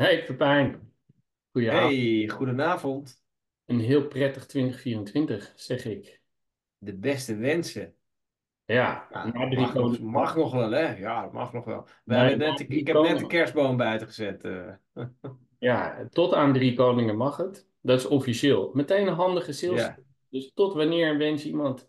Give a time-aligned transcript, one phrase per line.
[0.00, 0.92] Hey Pepijn,
[1.52, 1.92] goedenavond.
[1.92, 3.22] Hey, goedenavond.
[3.66, 6.20] Een heel prettig 2024, zeg ik.
[6.78, 7.94] De beste wensen.
[8.64, 10.96] Ja, Ja, drie mag nog, mag nog wel, hè?
[10.96, 11.84] Ja, dat mag nog wel.
[12.04, 14.44] We Nee, net, ik heb net de kerstboom buiten gezet.
[14.44, 14.72] eh.
[15.58, 17.68] Ja, tot aan drie koningen mag het.
[17.80, 18.70] Dat is officieel.
[18.74, 19.80] Meteen een handige sales.
[19.80, 19.98] Ja,
[20.28, 21.80] Dus tot wanneer wens iemand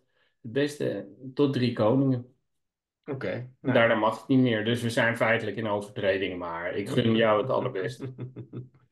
[0.41, 1.07] het beste?
[1.33, 2.30] Tot drie koningen.
[3.11, 3.49] Oké.
[3.61, 3.73] Nou.
[3.75, 4.65] Daarna mag het niet meer.
[4.65, 6.37] Dus we zijn feitelijk in overtreding.
[6.39, 8.13] Maar ik gun jou het allerbeste.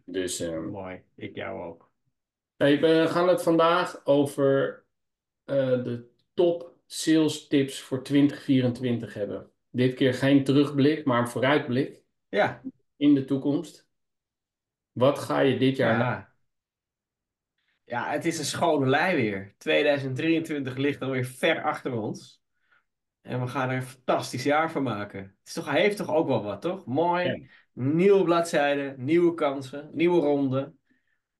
[0.05, 1.91] Dus ehm, Mooi, ik jou ook.
[2.57, 4.85] hey, we gaan het vandaag over
[5.45, 9.51] eh, de top sales tips voor 2024 hebben.
[9.69, 12.61] Dit keer geen terugblik, maar een vooruitblik Ja,
[12.95, 13.87] in de toekomst.
[14.91, 16.09] Wat ga je dit jaar na?
[16.09, 16.27] ja.
[17.83, 19.55] Ja, het is een schone lei weer.
[19.57, 22.38] 2023 ligt alweer ver achter ons.
[23.21, 25.19] En we gaan er een fantastisch jaar van maken.
[25.19, 26.85] Het is toch, hij heeft toch ook wel wat, toch?
[26.85, 27.25] Mooi.
[27.25, 27.47] Ja.
[27.73, 30.79] Nieuwe bladzijden, nieuwe kansen, nieuwe ronden.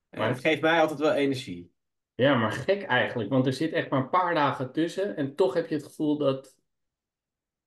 [0.08, 1.72] En Maar- het geeft mij altijd wel energie.
[2.14, 5.54] Ja, maar gek eigenlijk, want er zit echt maar een paar dagen tussen en toch
[5.54, 6.56] heb je het gevoel dat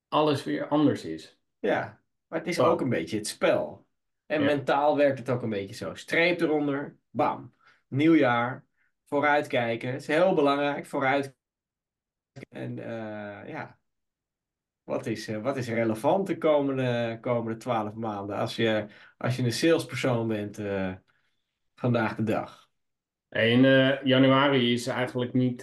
[0.08, 1.38] alles weer anders is.
[1.58, 2.66] Ja, maar het is Wow.
[2.66, 3.86] ook een beetje het spel.
[4.26, 4.46] En Ja.
[4.46, 5.94] mentaal werkt het ook een beetje zo.
[5.94, 7.54] Streep eronder, bam.
[7.88, 8.64] Nieuw jaar,
[9.04, 9.90] vooruitkijken.
[9.92, 11.36] Het is heel belangrijk, vooruit.
[12.48, 13.78] En eh, ja,
[14.84, 18.86] wat is, eh, wat is relevant de komende, komende twaalf maanden als je,
[19.18, 20.92] als je een salespersoon bent eh,
[21.74, 22.68] vandaag de dag?
[23.28, 25.62] En eh, januari is eigenlijk niet,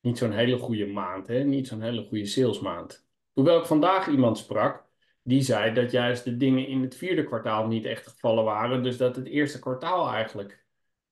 [0.00, 1.44] niet zo'n hele goede maand, hè?
[1.44, 3.06] Niet zo'n hele goede salesmaand.
[3.32, 4.84] Hoewel ik vandaag iemand sprak
[5.22, 8.82] die zei dat juist de dingen in het vierde kwartaal niet echt gevallen waren.
[8.82, 10.64] Dus dat het eerste kwartaal eigenlijk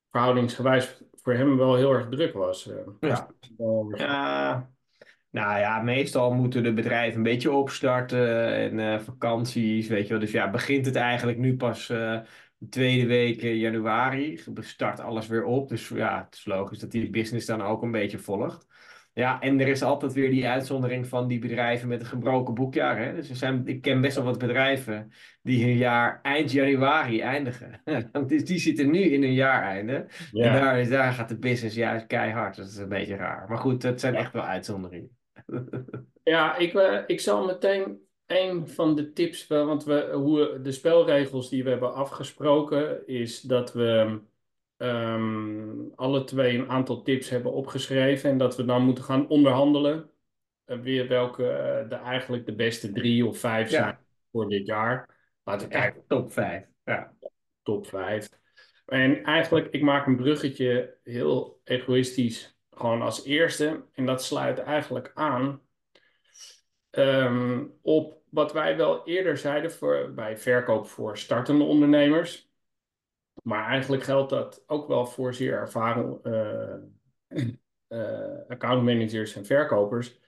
[0.09, 2.69] verhoudingsgewijs voor hem wel heel erg druk was.
[2.99, 3.27] Ja.
[3.57, 4.71] Wel- Ja,
[5.33, 10.19] nou ja, meestal moeten de bedrijven een beetje opstarten en eh, vakanties, weet je wel.
[10.19, 12.19] Dus ja, begint het eigenlijk nu pas eh,
[12.57, 14.41] de tweede week eh, januari.
[14.59, 15.69] Start alles weer op.
[15.69, 18.67] Dus ja, het is logisch dat die business dan ook een beetje volgt.
[19.13, 22.97] Ja, en er is altijd weer die uitzondering van die bedrijven met een gebroken boekjaar.
[22.97, 23.13] Hè?
[23.15, 25.11] Dus er zijn, ik ken best wel wat bedrijven
[25.41, 27.81] die hun jaar eind januari eindigen.
[28.27, 29.93] Dus die zitten nu in hun jaareinde.
[29.95, 30.53] En Ja.
[30.59, 32.55] daar, daar gaat de business juist keihard.
[32.55, 33.45] Dat is een beetje raar.
[33.49, 34.19] Maar goed, dat zijn Ja.
[34.19, 35.21] echt wel uitzonderingen.
[36.23, 40.71] Ja, ik, eh, ik zal meteen een van de tips, wel, want we, hoe, de
[40.71, 44.19] spelregels die we hebben afgesproken, is dat we
[44.77, 50.09] ehm, alle twee een aantal tips hebben opgeschreven en dat we dan moeten gaan onderhandelen.
[50.65, 53.77] eh, weer welke eh, de, eigenlijk de beste drie of vijf Ja.
[53.83, 53.97] zijn
[54.31, 55.09] voor dit jaar.
[55.43, 56.65] Laten we kijken top 5.
[56.85, 57.13] Ja.
[57.63, 58.29] top 5.
[58.85, 63.83] En eigenlijk, ik maak een bruggetje heel egoïstisch, gewoon als eerste.
[63.93, 65.61] En dat sluit eigenlijk aan
[66.89, 72.51] ehm, op wat wij wel eerder zeiden voor, bij verkoop voor startende ondernemers.
[73.43, 76.75] Maar eigenlijk geldt dat ook wel voor zeer ervaren eh
[77.93, 80.19] eh, accountmanagers en verkopers.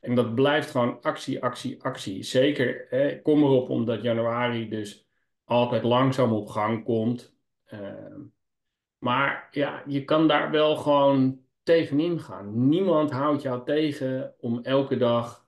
[0.00, 2.22] En dat blijft gewoon actie, actie, actie.
[2.22, 5.06] Zeker, hè, kom erop omdat januari dus
[5.44, 7.34] altijd langzaam op gang komt.
[7.64, 8.20] Ehm,
[8.98, 12.68] maar ja, je kan daar wel gewoon tegenin gaan.
[12.68, 15.40] Niemand houdt jou tegen om elke dag.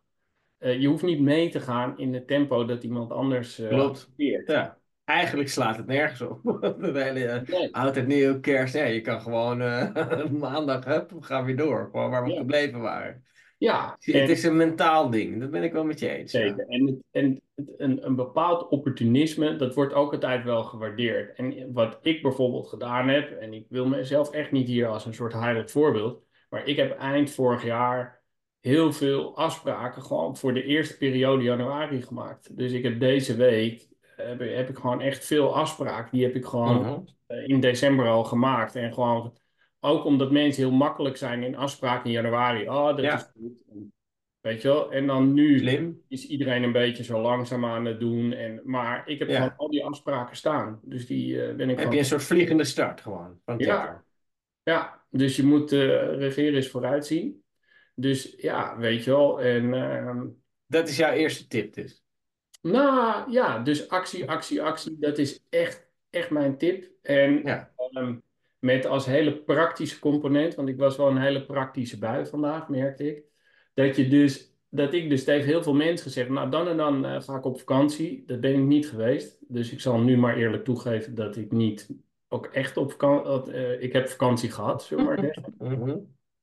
[0.58, 4.10] eh, je hoeft niet mee te gaan in het tempo dat iemand anders eh Klopt.
[4.16, 4.78] ja.
[5.04, 6.42] Eigenlijk slaat het nergens op.
[6.80, 7.74] De hele eh, Nee.
[7.74, 8.74] oud en nieuw kerst.
[8.74, 11.88] Ja, je kan gewoon eh, maandag, hup, we gaan weer door.
[11.90, 12.36] Gewoon waar we Ja.
[12.38, 13.24] gebleven waren.
[13.64, 15.40] Ja, Het is een mentaal ding.
[15.40, 16.32] Dat ben ik wel met je eens.
[16.32, 16.40] ja.
[16.40, 16.66] Zeker.
[16.68, 21.36] En, het- en het- een, een bepaald opportunisme, dat wordt ook altijd wel gewaardeerd.
[21.36, 25.14] En wat ik bijvoorbeeld gedaan heb, en ik wil mezelf echt niet hier als een
[25.14, 28.22] soort heilig voorbeeld, maar ik heb eind vorig jaar
[28.60, 32.56] heel veel afspraken gewoon voor de eerste periode januari gemaakt.
[32.56, 36.10] Dus ik heb deze week, heb, heb ik gewoon echt veel afspraken.
[36.12, 36.80] Die heb ik gewoon
[37.26, 37.38] Mhm.
[37.46, 38.74] in december al gemaakt.
[38.76, 39.36] En gewoon,
[39.84, 42.68] ook omdat mensen heel makkelijk zijn in afspraken in januari.
[42.68, 43.16] Oh, dat Ja.
[43.16, 43.52] is goed.
[43.70, 43.92] En,
[44.40, 44.92] weet je wel?
[44.92, 46.02] En dan nu Slim.
[46.08, 48.32] is iedereen een beetje zo langzaam aan het doen.
[48.32, 49.36] En, maar ik heb Ja.
[49.36, 50.80] gewoon al die afspraken staan.
[50.82, 51.92] Dus die eh, ben ik Heb gewoon...
[51.92, 53.40] je een soort vliegende start gewoon.
[53.44, 54.04] Van Ja.
[54.62, 57.42] Ja, dus je moet eh regeren is vooruitzien.
[57.94, 59.40] Dus ja, weet je wel.
[59.42, 60.26] En ehm,
[60.66, 62.02] Dat is jouw eerste tip dus.
[62.62, 64.96] nou ja, dus actie, actie, actie.
[64.98, 66.90] Dat is echt, echt mijn tip.
[67.02, 67.72] En Ja.
[67.76, 68.16] ehm,
[68.64, 73.16] met als hele praktische component, want ik was wel een hele praktische bui vandaag, merkte
[73.16, 73.24] ik.
[73.74, 77.04] Dat je dus, dat ik dus tegen heel veel mensen gezegd, nou dan en dan
[77.04, 78.22] eh, ga ik op vakantie.
[78.26, 79.38] Dat ben ik niet geweest.
[79.48, 81.90] Dus ik zal nu maar eerlijk toegeven dat ik niet
[82.28, 85.54] ook echt op vakantie, ik heb vakantie gehad, zullen maar zeggen.
[85.58, 85.96] Mhm.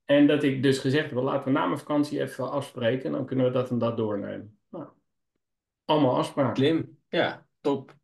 [0.05, 3.05] En dat ik dus gezegd heb, laten we na mijn vakantie even afspreken.
[3.05, 4.59] En dan kunnen we dat en dat doornemen.
[4.69, 4.87] Nou,
[5.85, 6.55] allemaal afspraken.
[6.55, 6.97] Slim.
[7.09, 7.95] Ja, top.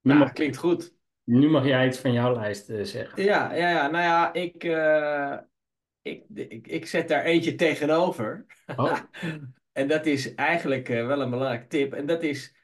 [0.00, 0.96] Nou, klinkt goed.
[1.28, 3.22] Nu mag jij iets van jouw lijst eh, zeggen.
[3.22, 3.88] Ja, ja, ja.
[3.88, 5.36] Nou ja, ik, eh,
[6.02, 8.46] ik, ik, ik zet daar eentje tegenover.
[8.76, 8.98] Oh,
[9.72, 11.92] En dat is eigenlijk eh, wel een belangrijke tip.
[11.92, 12.54] En dat is,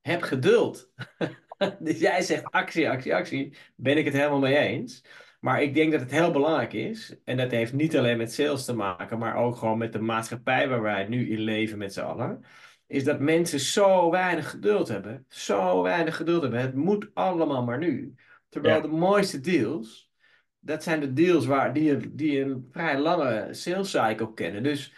[0.00, 0.90] heb geduld.
[1.78, 3.56] Dus jij zegt actie, actie, actie.
[3.76, 5.04] Ben ik het helemaal mee eens.
[5.40, 7.16] Maar ik denk dat het heel belangrijk is.
[7.24, 10.68] En dat heeft niet alleen met sales te maken, maar ook gewoon met de maatschappij
[10.68, 12.44] waar wij nu in leven met z'n allen.
[12.92, 15.24] Is dat mensen zo weinig geduld hebben.
[15.28, 16.60] Zo weinig geduld hebben.
[16.60, 18.14] Het moet allemaal maar nu.
[18.48, 20.12] Terwijl ja, de mooiste deals,
[20.58, 24.62] dat zijn de deals waar, die, die een vrij lange sales cycle kennen.
[24.62, 24.94] Dus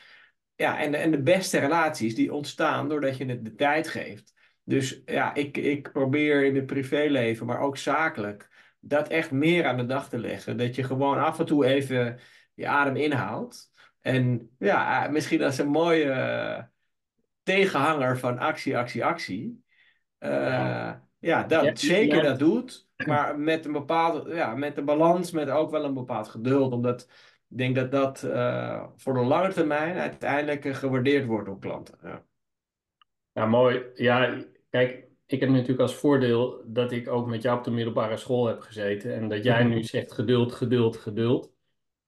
[0.54, 4.34] ja, en, en de beste relaties die ontstaan doordat je het de tijd geeft.
[4.64, 8.48] Dus ja, ik, ik probeer in het privéleven, maar ook zakelijk,
[8.80, 10.56] dat echt meer aan de dag te leggen.
[10.56, 12.18] Dat je gewoon af en toe even
[12.54, 13.70] je adem inhaalt.
[14.00, 16.72] En ja, eh, misschien als een mooie
[17.44, 19.64] tegenhanger van actie, actie, actie.
[20.18, 20.92] ja.
[20.92, 22.82] eh, ja, dat zeker dat doet.
[23.06, 26.72] Maar met een bepaalde, ja, met de balans, met ook wel een bepaald geduld.
[26.72, 27.02] Omdat
[27.48, 31.98] ik denk dat dat eh, voor de lange termijn uiteindelijk gewaardeerd wordt door klanten.
[32.02, 32.24] Ja.
[33.32, 33.82] Ja, mooi.
[33.94, 38.16] Ja, kijk, ik heb natuurlijk als voordeel dat ik ook met jou op de middelbare
[38.16, 39.14] school heb gezeten.
[39.14, 41.52] En dat jij nu zegt geduld, geduld, geduld.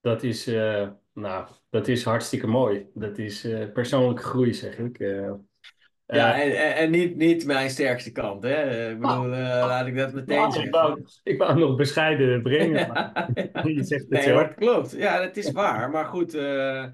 [0.01, 2.87] Dat is, eh, nou, dat is hartstikke mooi.
[2.95, 4.99] Dat is eh, persoonlijke groei, zeg ik.
[4.99, 5.35] Eh, eh,
[6.07, 8.55] Ja, en, en, en niet, niet mijn sterkste kant, hè?
[8.55, 12.43] Eh, Ik bedoel, eh, laat ik dat meteen ik wou, ik wou hem nog bescheiden
[12.43, 14.37] brengen, maar Ja, je zegt het Nee, zelf.
[14.37, 14.91] maar het klopt.
[14.93, 15.91] Ja, dat is waar.
[15.91, 16.85] Maar goed, eh,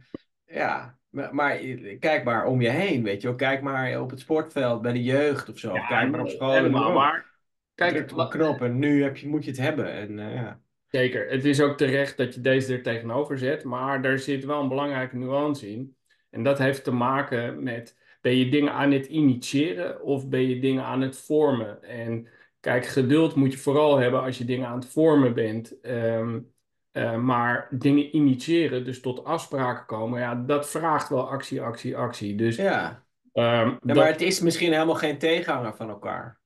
[0.45, 0.99] ja.
[1.11, 1.57] Maar, maar
[1.99, 3.37] kijk maar om je heen, weet je wel.
[3.37, 5.75] Kijk maar op het sportveld bij de jeugd of zo.
[5.75, 6.53] Ja, kijk maar op school.
[6.53, 6.93] helemaal.
[6.93, 7.31] Maar
[7.75, 9.93] kijk, knop en nu heb je, moet je het hebben.
[9.93, 10.62] En, eh, ja.
[10.93, 14.61] Zeker, het is ook terecht dat je deze er tegenover zet, maar daar zit wel
[14.61, 15.97] een belangrijke nuance in.
[16.31, 20.59] En dat heeft te maken met, ben je dingen aan het initiëren of ben je
[20.61, 21.83] dingen aan het vormen?
[21.83, 22.29] En
[22.61, 25.81] kijk, geduld moet je vooral hebben als je dingen aan het vormen bent.
[25.81, 26.41] Ehm,
[26.91, 32.35] eh, maar dingen initiëren, dus tot afspraken komen, ja, dat vraagt wel actie, actie, actie.
[32.35, 33.07] Dus Ja.
[33.33, 36.42] ehm, Ja, dat, maar het is misschien helemaal geen tegenhanger van elkaar.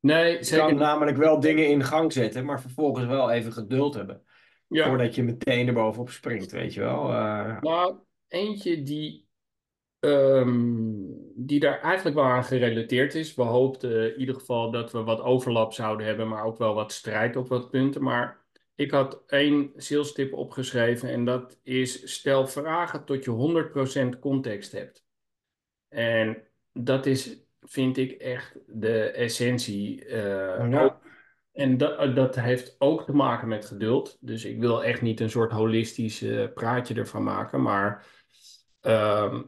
[0.00, 4.22] Nee, Je kan namelijk wel dingen in gang zetten, maar vervolgens wel even geduld hebben.
[4.66, 4.88] Ja.
[4.88, 7.12] Voordat je meteen erbovenop springt, weet je wel.
[7.12, 7.96] Eh, Nou,
[8.28, 9.28] eentje die,
[10.00, 10.92] ehm,
[11.34, 13.34] die daar eigenlijk wel aan gerelateerd is.
[13.34, 16.92] We hoopten in ieder geval dat we wat overlap zouden hebben, maar ook wel wat
[16.92, 18.02] strijd op wat punten.
[18.02, 18.44] Maar
[18.74, 24.72] ik had één sales tip opgeschreven en dat is stel vragen tot je 100% context
[24.72, 25.04] hebt.
[25.88, 26.42] En
[26.72, 30.04] dat is, vind ik, echt de essentie.
[30.04, 31.00] eh, ja.
[31.52, 34.18] en dat, dat heeft ook te maken met geduld.
[34.20, 37.62] Dus ik wil echt niet een soort holistisch eh, praatje ervan maken.
[37.62, 38.06] Maar
[38.80, 39.42] ehm,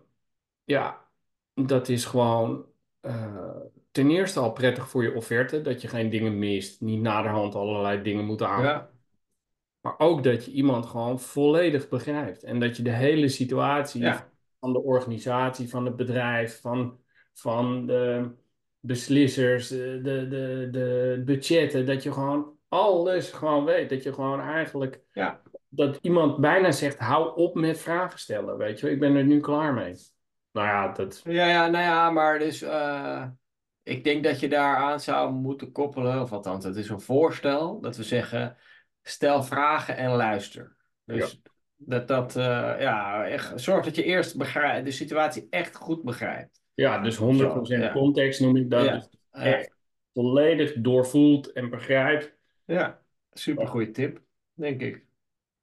[0.64, 1.08] ja,
[1.54, 2.66] dat is gewoon
[3.00, 3.56] eh,
[3.90, 5.60] ten eerste al prettig voor je offerte.
[5.60, 6.80] Dat je geen dingen mist.
[6.80, 8.40] Niet naderhand allerlei dingen moet.
[8.40, 8.90] Ja.
[9.80, 12.42] Maar ook dat je iemand gewoon volledig begrijpt.
[12.42, 14.32] En dat je de hele situatie Ja.
[14.60, 16.98] van de organisatie, van het bedrijf, van,
[17.32, 18.30] van de
[18.80, 23.90] beslissers, de, de, de, de budgetten, dat je gewoon alles gewoon weet.
[23.90, 25.40] Dat je gewoon eigenlijk, Ja.
[25.68, 28.90] dat iemand bijna zegt, hou op met vragen stellen, weet je.
[28.90, 29.94] Ik ben er nu klaar mee.
[30.52, 33.26] Nou ja, dat, Ja, ja, nou ja, maar dus eh,
[33.82, 37.96] ik denk dat je daaraan zou moeten koppelen, of althans, het is een voorstel, dat
[37.96, 38.56] we zeggen,
[39.02, 40.76] stel vragen en luister.
[41.04, 41.40] Dus
[41.76, 46.61] dat dat, eh, ja, echt, zorg dat je eerst begrijpt, de situatie echt goed begrijpt.
[46.74, 47.92] Ja, dus 100% Zo, ja.
[47.92, 48.84] context noem ik dat.
[48.84, 48.92] Ja.
[48.94, 49.74] Dus Ja, echt
[50.12, 52.36] volledig doorvoelt en begrijpt.
[52.64, 53.00] ja,
[53.32, 54.20] super goede tip,
[54.54, 55.04] denk ik.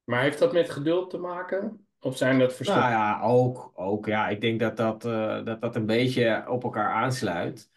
[0.03, 1.85] Maar heeft dat met geduld te maken?
[1.99, 2.87] Of zijn dat verschillende?
[2.87, 6.63] Nou ja, ook, ook ja, ik denk dat dat, eh, dat, dat een beetje op
[6.63, 7.69] elkaar aansluit.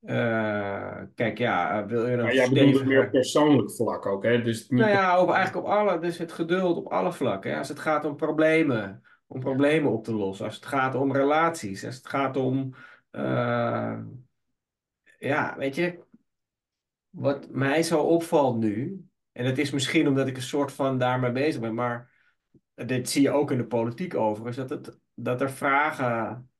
[0.00, 4.42] Eh, kijk, ja, wil je maar een jij bedoelt het meer persoonlijk vlak ook, hè?
[4.42, 7.50] Dus niet Nou ja, op, eigenlijk op alle, dus het geduld op alle vlakken.
[7.50, 7.58] hè.
[7.58, 10.46] Als het gaat om problemen, om problemen op te lossen.
[10.46, 12.74] Als het gaat om relaties, als het gaat om,
[13.10, 13.98] eh,
[15.18, 15.98] ja, weet je,
[17.10, 21.32] wat mij zo opvalt nu, en het is misschien omdat ik een soort van daarmee
[21.32, 22.10] bezig ben, maar
[22.74, 26.50] dit zie je ook in de politiek over, is dat, het, dat er vragen,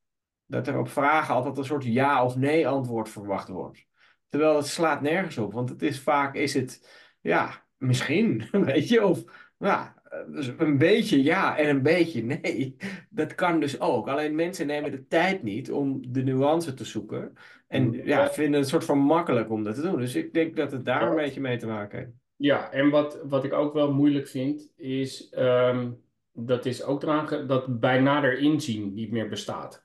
[0.46, 3.86] dat er op vragen altijd een soort ja of nee antwoord verwacht wordt.
[4.28, 6.88] Terwijl het slaat nergens op, want het is vaak, is het,
[7.20, 9.24] ja, misschien, weet je, of
[9.58, 12.76] ja, dus een beetje ja en een beetje nee.
[13.11, 14.09] Dat kan dus ook.
[14.09, 17.33] Alleen mensen nemen de tijd niet om de nuance te zoeken.
[17.69, 19.99] En ja, vinden het een soort van makkelijk om dat te doen.
[19.99, 22.11] Dus ik denk dat het daar een beetje mee te maken heeft.
[22.37, 25.90] Ja, en wat, wat ik ook wel moeilijk vind, is ehm,
[26.33, 29.85] dat is ook eraan dat bij nader inzien niet meer bestaat.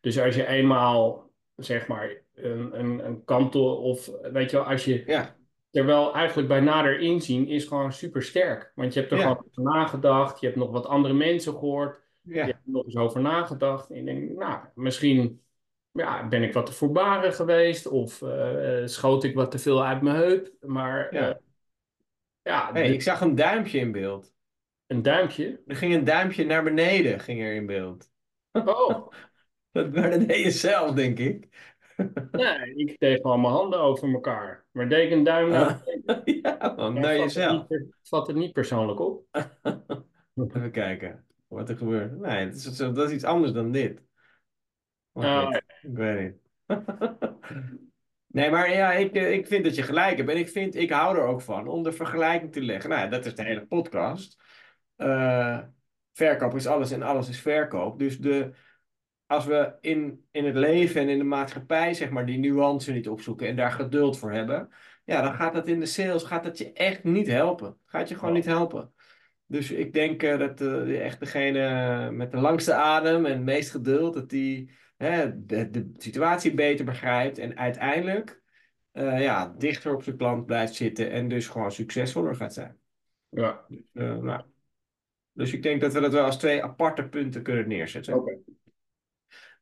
[0.00, 4.84] Dus als je eenmaal, zeg maar, een, een, een kantel of weet je wel, als
[4.84, 5.36] je Ja,
[5.70, 8.72] Terwijl eigenlijk bij nader inzien is gewoon super sterk.
[8.74, 10.40] Want je hebt er gewoon Ja, over nagedacht.
[10.40, 12.00] Je hebt nog wat andere mensen gehoord.
[12.42, 13.90] Je hebt ja, er nog eens over nagedacht.
[13.90, 15.42] En je denkt, nou, misschien
[15.92, 17.86] ja, ben ik wat te voorbarig geweest.
[17.86, 20.52] Of eh, schoot ik wat te veel uit mijn heup.
[20.60, 21.40] Maar eh, ja.
[22.42, 24.32] ja, Hey, ik zag een duimpje in beeld.
[24.86, 25.62] een duimpje.
[25.66, 28.10] Er ging een duimpje naar beneden, ging er in beeld.
[28.52, 29.12] Oh,
[29.72, 31.48] Dat je zelf, denk ik.
[32.32, 34.64] nee, ik deed gewoon mijn handen over elkaar.
[34.70, 38.36] Maar deed ik een duim naar Ah, ja, man, naar vat het niet, vat het
[38.36, 39.24] niet persoonlijk op.
[40.34, 42.18] Even kijken wat er gebeurt.
[42.18, 44.02] Nee, dat is, dat is iets anders dan dit.
[45.14, 46.38] Even, ik weet niet.
[48.32, 50.30] Nee, maar ja, ik, eh, ik vind dat je gelijk hebt.
[50.30, 52.90] En ik, vind, ik hou er ook van om de vergelijking te leggen.
[52.90, 54.42] Nou, dat is de hele podcast.
[54.96, 55.58] Eh,
[56.12, 57.98] verkoop is alles en alles is verkoop.
[57.98, 58.52] Dus de,
[59.30, 63.08] als we in, in het leven en in de maatschappij, zeg maar, die nuance niet
[63.08, 64.68] opzoeken en daar geduld voor hebben,
[65.04, 67.76] ja, dan gaat dat in de sales, gaat dat je echt niet helpen.
[67.84, 68.92] Gaat je gewoon niet helpen.
[69.46, 73.70] Dus ik denk eh, dat eh, echt degene met de langste adem en het meest
[73.70, 78.42] geduld, dat die hè, de, de situatie beter begrijpt en uiteindelijk
[78.92, 82.76] eh, ja, dichter op zijn klant blijft zitten en dus gewoon succesvoller gaat zijn.
[83.28, 84.42] ja, Eh, nou,
[85.32, 88.14] dus ik denk dat we dat wel als twee aparte punten kunnen neerzetten.
[88.14, 88.38] oké.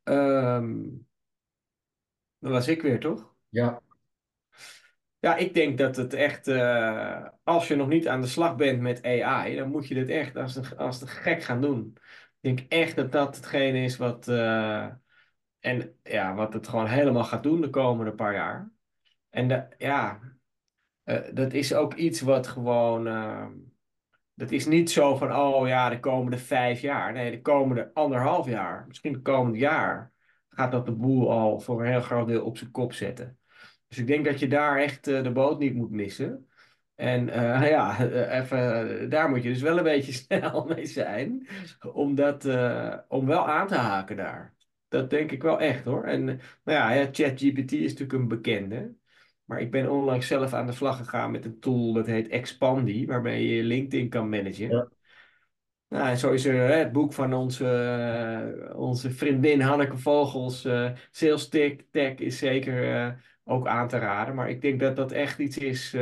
[0.09, 0.99] Ehm,
[2.39, 3.35] dat was ik weer, toch?
[3.49, 3.83] Ja,
[5.21, 8.81] Ja, ik denk dat het echt, eh, als je nog niet aan de slag bent
[8.81, 11.93] met AI, dan moet je dit echt als een, als een gek gaan doen.
[12.41, 14.87] Ik denk echt dat dat hetgene is wat, eh,
[15.61, 18.71] en, ja, wat het gewoon helemaal gaat doen de komende paar jaar.
[19.31, 20.21] En de, ja,
[21.05, 23.47] eh, dat is ook iets wat gewoon, eh,
[24.39, 27.13] dat is niet zo van, oh ja, de komende vijf jaar.
[27.13, 30.13] Nee, de komende anderhalf jaar, misschien het komende jaar,
[30.49, 33.39] gaat dat de boel al voor een heel groot deel op zijn kop zetten.
[33.89, 36.49] Dus ik denk dat je daar echt eh, de boot niet moet missen.
[36.95, 41.49] En eh, ja, eh, even, daar moet je dus wel een beetje snel mee zijn.
[41.93, 42.45] Om, dat,
[43.09, 44.55] om wel aan te haken daar.
[44.89, 46.05] Dat denk ik wel echt hoor.
[46.05, 48.95] En nou ja, ja, ChatGPT is natuurlijk een bekende.
[49.49, 53.07] Maar ik ben onlangs zelf aan de slag gegaan met een tool dat heet Expandy,
[53.07, 54.69] waarmee je LinkedIn kan managen.
[54.69, 54.89] ja,
[55.89, 60.65] Nou, en zo is er hè, het boek van onze, eh, onze vriendin Hanneke Vogels,
[60.65, 63.13] eh Sales Tech, Tech, is zeker eh,
[63.45, 64.35] ook aan te raden.
[64.35, 65.97] Maar ik denk dat dat echt iets is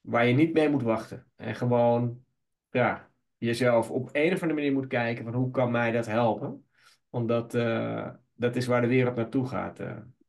[0.00, 1.26] waar je niet mee moet wachten.
[1.36, 2.24] En gewoon
[2.70, 6.66] ja, jezelf op een of andere manier moet kijken van hoe kan mij dat helpen?
[7.10, 9.78] Want dat, eh, dat is waar de wereld naartoe gaat.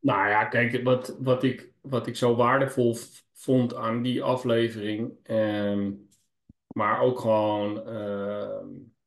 [0.04, 0.14] Eh.
[0.14, 2.96] Nou ja, kijk, wat, wat ik, wat ik zo waardevol
[3.32, 5.92] vond aan die aflevering, ehm,
[6.68, 8.66] maar ook gewoon ehm,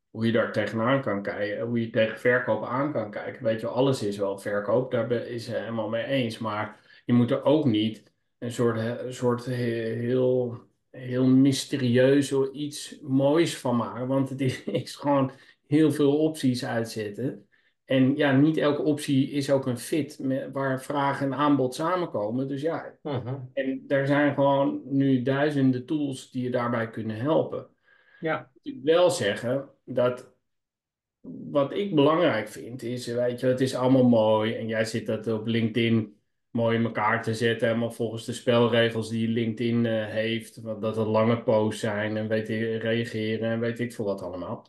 [0.09, 3.43] hoe je daar tegenaan kan kijken, hoe je tegen verkoop aan kan kijken.
[3.43, 7.31] Weet je, alles is wel verkoop, daar is het helemaal mee eens, maar je moet
[7.31, 9.53] er ook niet een soort, een soort he-
[9.95, 10.59] heel,
[10.91, 15.31] heel mysterieus of iets moois van maken, want het is gewoon
[15.67, 17.46] heel veel opties uitzetten.
[17.87, 22.47] En ja, niet elke optie is ook een fit met, waar vraag en aanbod samenkomen.
[22.47, 23.35] Dus ja, Mhm.
[23.53, 27.67] en er zijn gewoon nu duizenden tools die je daarbij kunnen helpen.
[28.19, 30.35] Ja, Ik wil wel zeggen dat
[31.51, 35.27] wat ik belangrijk vind is, weet je, het is allemaal mooi en jij zit dat
[35.27, 36.15] op LinkedIn
[36.51, 41.07] mooi in elkaar te zetten, helemaal volgens de spelregels die LinkedIn eh, heeft, dat het
[41.07, 44.65] lange posts zijn en weet je, reageren en weet ik veel wat allemaal.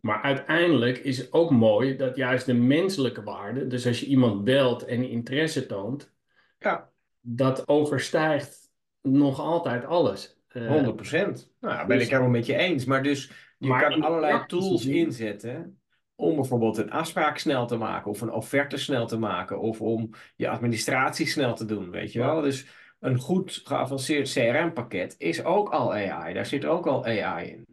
[0.00, 4.44] Maar uiteindelijk is het ook mooi dat juist de menselijke waarde, dus als je iemand
[4.44, 6.12] belt en interesse toont,
[6.58, 6.90] ja,
[7.20, 8.70] dat overstijgt
[9.02, 10.38] nog altijd alles.
[10.48, 11.52] Eh, 100%.
[11.60, 12.84] Nou, ja, ben dus- ik helemaal met je eens.
[12.84, 15.80] Maar dus je Maar kan allerlei tools inzetten
[16.14, 20.10] om bijvoorbeeld een afspraak snel te maken of een offerte snel te maken of om
[20.36, 22.40] je administratie snel te doen, weet je wel.
[22.40, 22.66] Dus
[23.00, 26.34] een goed geavanceerd CRM-pakket is ook al AI.
[26.34, 27.66] Daar zit ook al AI in.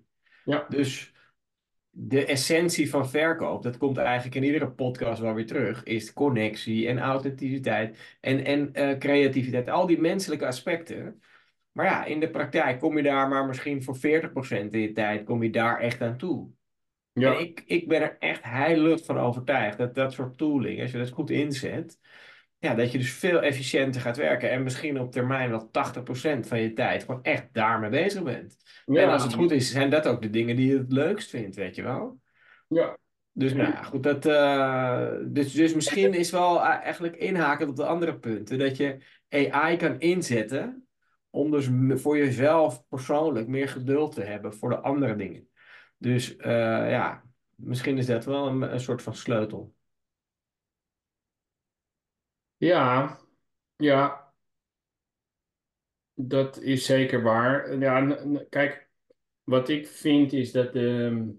[0.43, 1.13] ja, Dus
[2.00, 6.88] de essentie van verkoop, dat komt eigenlijk in iedere podcast wel weer terug, is connectie
[6.88, 9.70] en authenticiteit en, en eh, creativiteit.
[9.70, 11.22] Al die menselijke aspecten.
[11.72, 14.00] Maar ja, in de praktijk kom je daar maar misschien voor 40%
[14.72, 16.50] in je tijd, kom je daar echt aan toe.
[17.13, 20.92] En ja, ik, ik ben er echt heilig van overtuigd dat dat soort tooling, als
[20.92, 22.00] je dat goed inzet,
[22.59, 26.61] ja, dat je dus veel efficiënter gaat werken en misschien op termijn wel 80% van
[26.61, 28.57] je tijd gewoon echt daarmee bezig bent.
[28.85, 31.29] ja, En als het goed is, zijn dat ook de dingen die je het leukst
[31.29, 32.19] vindt, weet je wel?
[32.67, 32.97] ja,
[33.31, 37.75] Dus nou ja, goed, dat, eh, dus, dus misschien is wel eh, eigenlijk inhakend op
[37.75, 38.97] de andere punten, dat je
[39.29, 40.87] AI kan inzetten
[41.29, 41.69] om dus
[42.01, 45.49] voor jezelf persoonlijk meer geduld te hebben voor de andere dingen.
[45.97, 47.23] Dus eh, ja,
[47.55, 49.75] misschien is dat wel een, een soort van sleutel.
[52.57, 53.19] Ja,
[53.75, 54.33] ja.
[56.13, 57.77] dat is zeker waar.
[57.79, 58.17] Ja,
[58.49, 58.89] kijk,
[59.43, 61.35] wat ik vind is dat de,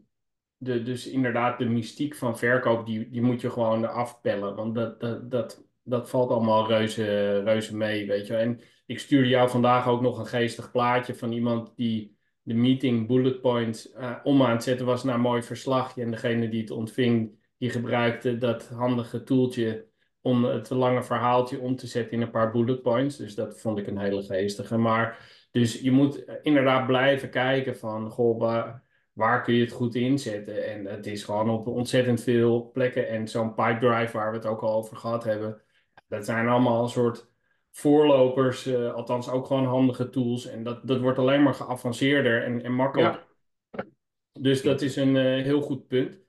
[0.57, 4.55] de, dus inderdaad de mystiek van verkoop, die, die moet je gewoon eraf pellen.
[4.55, 8.37] Want dat, dat, dat, dat valt allemaal reuze, reuze mee, weet je.
[8.37, 13.07] En ik stuurde jou vandaag ook nog een geestig plaatje van iemand die de meeting
[13.07, 16.03] bullet points eh, om aan het zetten was naar een mooi verslagje.
[16.03, 19.87] En degene die het ontving, die gebruikte dat handige toeltje
[20.21, 23.17] om het lange verhaaltje om te zetten in een paar bullet points.
[23.17, 24.77] Dus dat vond ik een hele geestige.
[24.77, 25.19] Maar
[25.51, 28.83] dus je moet inderdaad blijven kijken van, goh, waar,
[29.13, 30.67] waar kun je het goed inzetten?
[30.67, 33.09] En het is gewoon op ontzettend veel plekken.
[33.09, 35.63] En zo'n Pipedrive waar we het ook al over gehad hebben,
[36.09, 37.31] dat zijn allemaal een soort
[37.71, 40.47] voorlopers, eh, althans ook gewoon handige tools.
[40.47, 43.27] En dat, dat wordt alleen maar geavanceerder en, en makkelijker.
[43.71, 43.85] Ja.
[44.33, 46.21] Dus dat is een eh, heel goed punt.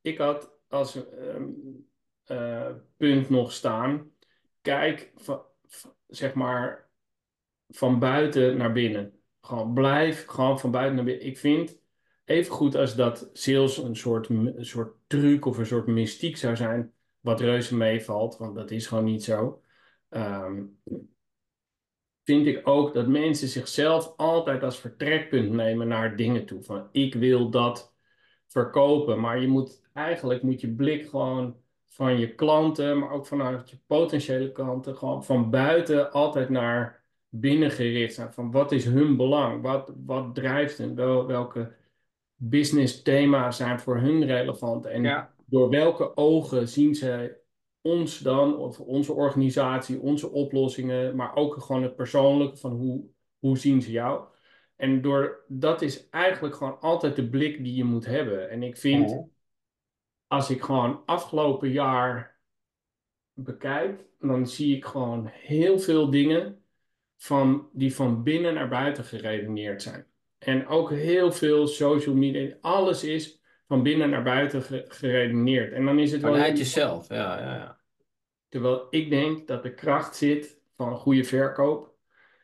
[0.00, 1.44] Ik had als ehm,
[2.30, 4.10] eh, punt nog staan,
[4.60, 5.12] kijk
[6.08, 6.90] zeg maar
[7.68, 9.20] van buiten naar binnen.
[9.40, 11.26] Gewoon blijf gewoon van buiten naar binnen.
[11.26, 11.80] Ik vind
[12.24, 16.56] even goed als dat sales een soort, een soort truc of een soort mystiek zou
[16.56, 19.62] zijn, wat reuze meevalt, want dat is gewoon niet zo.
[20.08, 20.64] Ehm,
[22.24, 26.62] vind ik ook dat mensen zichzelf altijd als vertrekpunt nemen naar dingen toe.
[26.62, 27.94] Van ik wil dat
[28.46, 31.59] verkopen, maar je moet eigenlijk moet je blik gewoon
[31.90, 37.70] van je klanten, maar ook vanuit je potentiële klanten, gewoon van buiten altijd naar binnen
[37.70, 38.32] gericht zijn.
[38.32, 39.62] Van wat is hun belang?
[39.62, 40.94] Wat, wat drijft hen?
[40.94, 41.76] Wel, welke
[42.34, 44.86] business thema's zijn voor hun relevant?
[44.86, 45.34] En Ja.
[45.44, 47.36] door welke ogen zien zij
[47.80, 53.04] ons dan, of onze organisatie, onze oplossingen, maar ook gewoon het persoonlijke van hoe,
[53.38, 54.24] hoe zien ze jou?
[54.76, 58.50] En door, dat is eigenlijk gewoon altijd de blik die je moet hebben.
[58.50, 59.28] En ik vind.
[60.30, 62.38] Als ik gewoon afgelopen jaar
[63.32, 66.64] bekijk, dan zie ik gewoon heel veel dingen
[67.16, 70.06] van, die van binnen naar buiten geredeneerd zijn.
[70.38, 75.72] En ook heel veel social media, alles is van binnen naar buiten ge- geredeneerd.
[75.72, 77.80] En dan is het wel Vanuit heel- jezelf, ja, ja, ja.
[78.48, 81.94] Terwijl ik denk dat de kracht zit van goede verkoop.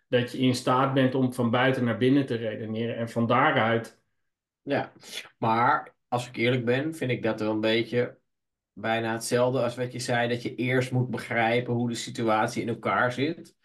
[0.08, 2.96] Dat je in staat bent om van buiten naar binnen te redeneren.
[2.96, 4.00] En van daaruit,
[4.62, 4.92] Ja,
[5.38, 8.18] maar als ik eerlijk ben, vind ik dat wel een beetje
[8.72, 12.68] bijna hetzelfde als wat je zei, dat je eerst moet begrijpen hoe de situatie in
[12.68, 13.56] elkaar zit,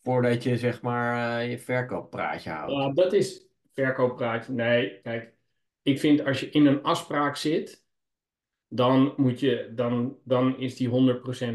[0.00, 2.72] voordat je zeg maar eh, je verkooppraatje houdt.
[2.72, 4.52] ja, dat is verkooppraatje.
[4.52, 5.34] Nee, kijk,
[5.82, 7.84] ik vind als je in een afspraak zit,
[8.68, 10.88] dan moet je, dan, dan is die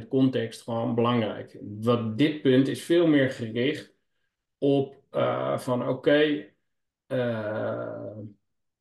[0.03, 1.57] 100% context gewoon belangrijk.
[1.61, 3.93] Wat dit punt is veel meer gericht
[4.57, 6.45] op eh, van oké,
[7.07, 8.17] eh,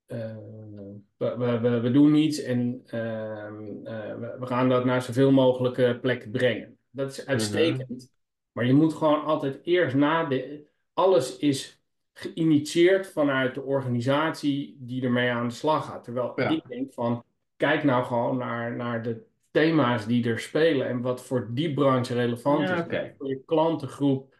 [0.06, 5.32] we, we, we, we doen iets en ehm, eh, we, we gaan dat naar zoveel
[5.32, 6.78] mogelijke plekken brengen.
[6.90, 8.14] Dat is uitstekend.
[8.52, 10.66] Maar je moet gewoon altijd eerst nadenken.
[10.92, 11.80] Alles is
[12.12, 16.04] geïnitieerd vanuit de organisatie die ermee aan de slag gaat.
[16.04, 16.48] Terwijl Ja.
[16.48, 17.24] ik denk van,
[17.56, 22.14] kijk nou gewoon naar, naar de thema's die er spelen en wat voor die branche
[22.14, 23.10] relevant Ja, is.
[23.18, 24.34] Voor je klantengroep.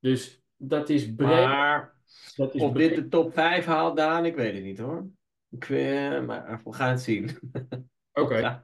[0.00, 1.28] Dus dat is breed.
[1.28, 1.94] Maar
[2.36, 5.08] dat is of dit de top 5 haalt, Daan, ik weet het niet hoor.
[5.50, 7.30] Ik, eh, maar we gaan het zien.
[8.12, 8.62] Oké.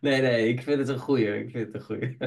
[0.00, 1.38] Nee, nee, ik vind het een goeie.
[1.38, 2.16] Ik vind het een goeie.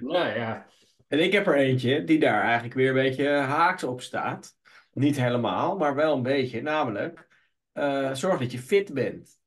[0.00, 0.66] Nou ja,
[1.08, 4.56] En ik heb er eentje die daar eigenlijk weer een beetje haaks op staat.
[4.92, 6.62] Niet helemaal, maar wel een beetje.
[6.62, 7.28] Namelijk,
[7.72, 9.40] eh, zorg dat je fit bent.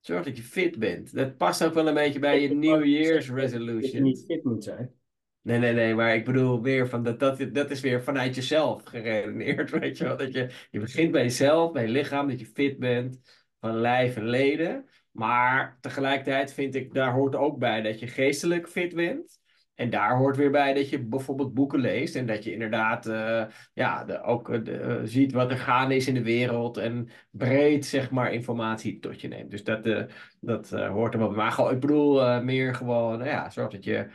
[0.00, 1.14] Zorg dat je fit bent.
[1.14, 4.02] Dat past ook wel een beetje bij je New Year's dat je resolution.
[4.02, 4.97] niet fit moet zijn.
[5.42, 8.84] Nee, nee, nee, maar ik bedoel weer van dat, dat, dat is weer vanuit jezelf
[8.84, 10.16] geredeneerd, weet je wel.
[10.16, 13.20] Dat je, je begint bij jezelf, bij je lichaam, dat je fit bent
[13.60, 14.88] van lijf en leden.
[15.10, 19.38] Maar tegelijkertijd vind ik, daar hoort ook bij dat je geestelijk fit bent.
[19.78, 23.44] En daar hoort weer bij dat je bijvoorbeeld boeken leest en dat je inderdaad eh,
[23.74, 28.10] ja, ook eh, eh, ziet wat er gaande is in de wereld en breed zeg
[28.10, 29.50] maar informatie tot je neemt.
[29.50, 30.08] Dus dat,
[30.40, 31.36] dat hoort er wel bij.
[31.36, 34.08] Maar ik bedoel meer gewoon, ja, zorg dat je,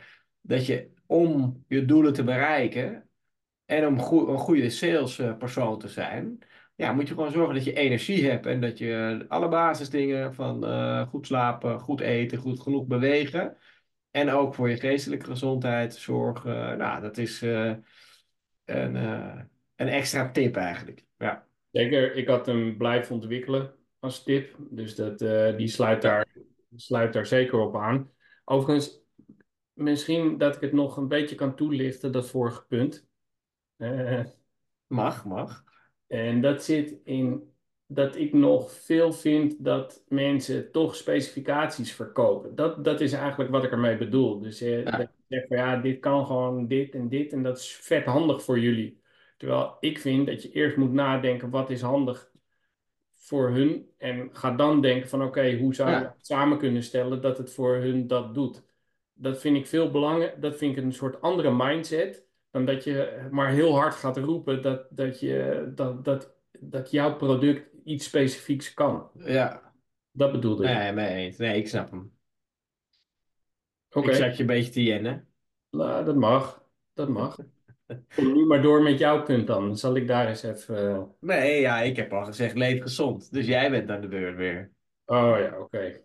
[0.46, 3.08] dat je om je doelen te bereiken
[3.64, 6.44] en om een goede salespersoon te zijn,
[6.76, 10.66] ja, moet je gewoon zorgen dat je energie hebt en dat je alle basisdingen van
[10.66, 13.56] eh, goed slapen, goed eten, goed genoeg bewegen
[14.10, 16.78] en ook voor je geestelijke gezondheid zorgen.
[16.78, 17.74] Nou, dat is eh,
[18.64, 19.40] een, eh,
[19.76, 21.04] een extra tip eigenlijk.
[21.18, 21.46] Ja.
[21.70, 24.56] Zeker, ik had hem blijven ontwikkelen als tip.
[24.70, 25.18] Dus dat,
[25.58, 26.26] die sluit daar,
[26.76, 28.10] sluit daar zeker op aan.
[28.44, 29.03] Overigens,
[29.74, 33.06] misschien dat ik het nog een beetje kan toelichten, dat vorige punt.
[33.76, 34.24] Eh,
[34.86, 35.64] Mag, mag.
[36.06, 37.52] en dat zit in
[37.86, 42.54] dat ik nog veel vind dat mensen toch specificaties verkopen.
[42.54, 44.40] Dat, dat is eigenlijk wat ik ermee bedoel.
[44.40, 44.90] Dus eh, Ja.
[44.96, 48.04] dat je zegt van ja, dit kan gewoon dit en dit en dat is vet
[48.04, 49.02] handig voor jullie.
[49.36, 52.32] Terwijl ik vind dat je eerst moet nadenken wat is handig
[53.10, 53.90] voor hun.
[53.98, 56.02] En ga dan denken van oké, hoe zou je Ja.
[56.02, 58.62] het samen kunnen stellen dat het voor hun dat doet.
[59.14, 60.42] Dat vind ik veel belangrijk.
[60.42, 62.26] Dat vind ik een soort andere mindset.
[62.50, 67.16] Dan dat je maar heel hard gaat roepen dat, dat, je, dat, dat, dat jouw
[67.16, 69.10] product iets specifieks kan.
[69.14, 69.72] Ja,
[70.12, 70.94] Dat bedoelde ik.
[70.94, 71.36] nee, eens.
[71.36, 72.12] Nee, ik snap hem.
[73.90, 75.28] Oké, Ik zat je een beetje te jennen.
[75.70, 76.62] nou, dat mag.
[76.92, 77.36] Dat mag.
[78.14, 79.66] Kom nu maar door met jouw punt dan.
[79.66, 80.88] Dan zal ik daar eens even...
[80.94, 83.32] eh, Nee, ja, ik heb al gezegd leef gezond.
[83.32, 84.72] Dus jij bent aan de beurt weer.
[85.04, 86.02] Oh ja, oké.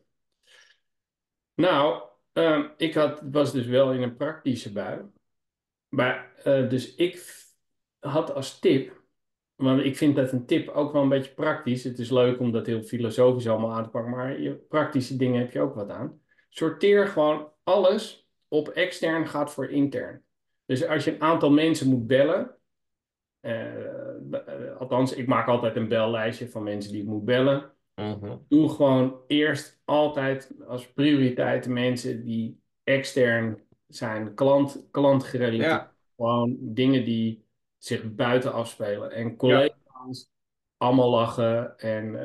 [1.56, 5.01] Nou, ehm, ik had, was dus wel in een praktische bui.
[5.89, 7.45] Maar, eh, dus ik
[7.99, 9.01] had als tip,
[9.55, 11.83] want ik vind dat een tip ook wel een beetje praktisch.
[11.83, 15.39] Het is leuk om dat heel filosofisch allemaal aan te pakken, maar je praktische dingen
[15.39, 16.21] heb je ook wat aan.
[16.49, 20.23] Sorteer gewoon alles op extern gaat voor intern.
[20.65, 22.57] Dus als je een aantal mensen moet bellen,
[23.39, 27.71] eh, eh, althans, ik maak altijd een bellijstje van mensen die ik moet bellen.
[27.99, 28.38] Mhm.
[28.47, 35.63] Doe gewoon eerst altijd als prioriteit de mensen die extern zijn, klant, klantgerelateerd.
[35.63, 37.45] Ja, Gewoon dingen die
[37.77, 39.12] zich buiten afspelen.
[39.12, 40.31] En collega's
[40.77, 41.77] allemaal lachen.
[41.77, 42.15] En,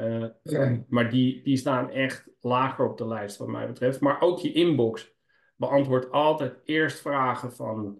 [0.42, 4.00] eh, maar die, die staan echt lager op de lijst wat mij betreft.
[4.00, 5.12] Maar ook je inbox
[5.56, 7.98] beantwoord altijd eerst vragen van,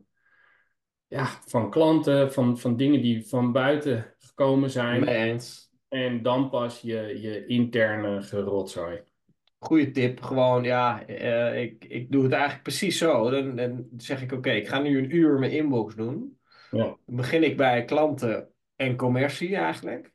[1.07, 5.05] ja, van klanten, van, van dingen die van buiten gekomen zijn.
[5.05, 5.73] mee eens.
[5.95, 9.03] En dan pas je, je interne gerotzooi.
[9.59, 10.21] Goeie tip.
[10.21, 13.31] Gewoon, ja, eh, ik, ik doe het eigenlijk precies zo.
[13.31, 16.39] Dan, dan zeg ik, oké, ik ga nu een uur mijn inbox doen.
[16.71, 16.79] Ja.
[16.79, 20.13] Dan begin ik bij klanten en commercie eigenlijk.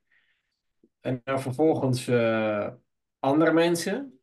[1.01, 2.67] En dan vervolgens eh,
[3.19, 4.19] andere mensen.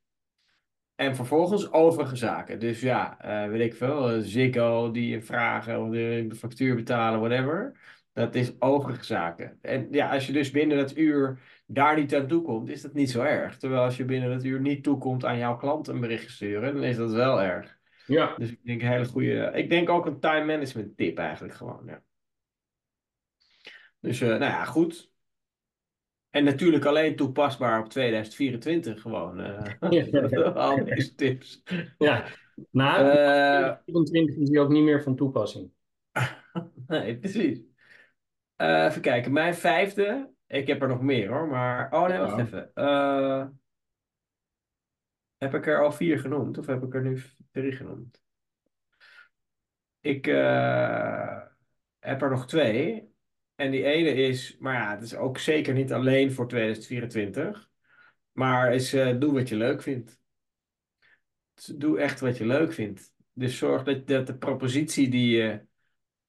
[0.95, 2.59] En vervolgens overige zaken.
[2.59, 7.81] Dus ja, eh, weet ik veel, Ziggo die je vragen of de factuur betalen, whatever.
[8.16, 9.59] Dat is overige zaken.
[9.61, 13.11] En ja, als je dus binnen dat uur daar niet aan toekomt, is dat niet
[13.11, 13.57] zo erg.
[13.57, 16.83] Terwijl als je binnen dat uur niet toekomt aan jouw klant een bericht sturen, dan
[16.83, 17.79] is dat wel erg.
[18.07, 19.50] Ja, Dus ik denk een hele goede.
[19.55, 21.83] Ik denk ook een time management tip eigenlijk gewoon.
[21.87, 22.02] Ja.
[24.00, 25.11] Dus eh, nou ja, goed.
[26.31, 29.40] En natuurlijk alleen toepasbaar op 2024 gewoon.
[29.40, 31.62] eh al deze tips.
[31.98, 32.24] ja.
[32.70, 35.70] Na Eh, 24 is die ook niet meer van toepassing.
[36.87, 37.74] nee, precies.
[38.57, 40.31] Eh, even kijken, mijn vijfde.
[40.47, 41.92] Ik heb er nog meer hoor, maar.
[41.92, 42.42] Oh nee, wacht Ja.
[42.42, 42.75] even.
[42.75, 43.47] Eh,
[45.37, 48.23] heb ik er al vier genoemd of heb ik er nu drie genoemd?
[50.01, 51.42] Ik eh,
[51.99, 53.14] heb er nog twee.
[53.55, 57.71] En die ene is, maar ja, het is ook zeker niet alleen voor 2024.
[58.33, 60.21] Maar is doe wat je leuk vindt.
[61.55, 63.12] Dus doe echt wat je leuk vindt.
[63.33, 65.66] Dus zorg dat, dat de propositie die je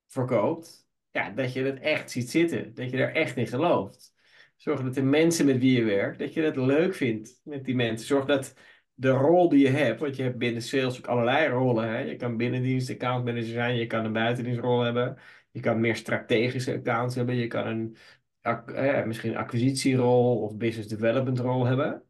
[0.07, 2.73] verkoopt, ja, dat je het echt ziet zitten.
[2.73, 4.13] Dat je er echt in gelooft.
[4.55, 7.75] Zorg dat de mensen met wie je werkt, dat je dat leuk vindt met die
[7.75, 8.07] mensen.
[8.07, 8.53] Zorg dat
[8.93, 11.89] de rol die je hebt, want je hebt binnen sales ook allerlei rollen.
[11.89, 11.99] Hè?
[11.99, 15.17] Je kan binnendienst account manager zijn, je kan een buitendienstrol hebben.
[15.51, 17.35] Je kan meer strategische accounts hebben.
[17.35, 17.97] Je kan een,
[18.41, 22.03] eh, misschien een acquisitierol of business development rol hebben.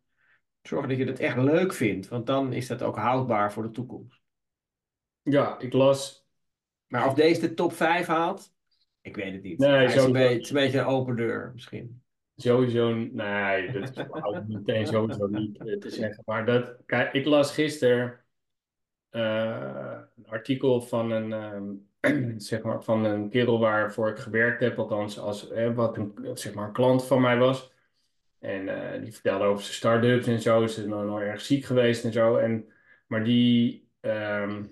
[0.62, 3.72] Zorg dat je het echt leuk vindt, want dan is dat ook houdbaar voor de
[3.72, 4.22] toekomst.
[5.22, 6.28] Ja, ik las.
[6.88, 8.54] Maar of deze de top 5 haalt,
[9.08, 9.58] ik weet het niet.
[9.58, 12.02] Nee, Hij is een, sowieso beetje, het is een beetje een open deur misschien.
[12.36, 14.06] Sowieso, nee, dat is
[14.48, 16.24] meteen sowieso niet eh, te zeggen.
[16.26, 18.20] Maar dat, kijk, ik las gisteren
[19.10, 24.80] eh, een artikel van een, ehm, zeg maar, van een kerel waarvoor ik gewerkt heb,
[24.80, 27.76] althans als eh, wat een, zeg maar, een klant van mij was.
[28.40, 28.66] En
[29.02, 30.68] die vertelde over zijn start-ups en zo.
[30.68, 32.36] Ze is nog, nog erg ziek geweest en zo.
[32.36, 32.72] En,
[33.08, 34.64] maar die, ehm,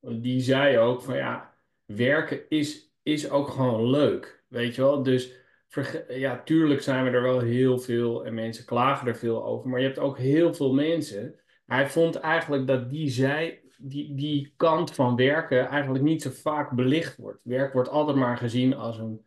[0.00, 4.44] die zei ook van ja, werken is, is ook gewoon leuk.
[4.48, 5.02] Weet je wel?
[5.02, 5.32] Dus
[6.08, 9.68] ja, tuurlijk zijn we er wel heel veel en mensen klagen er veel over.
[9.70, 11.34] Maar je hebt ook heel veel mensen.
[11.66, 16.70] Hij vond eigenlijk dat die, zij, die, die kant van werken eigenlijk niet zo vaak
[16.72, 17.40] belicht wordt.
[17.42, 19.20] Werk wordt altijd maar gezien als een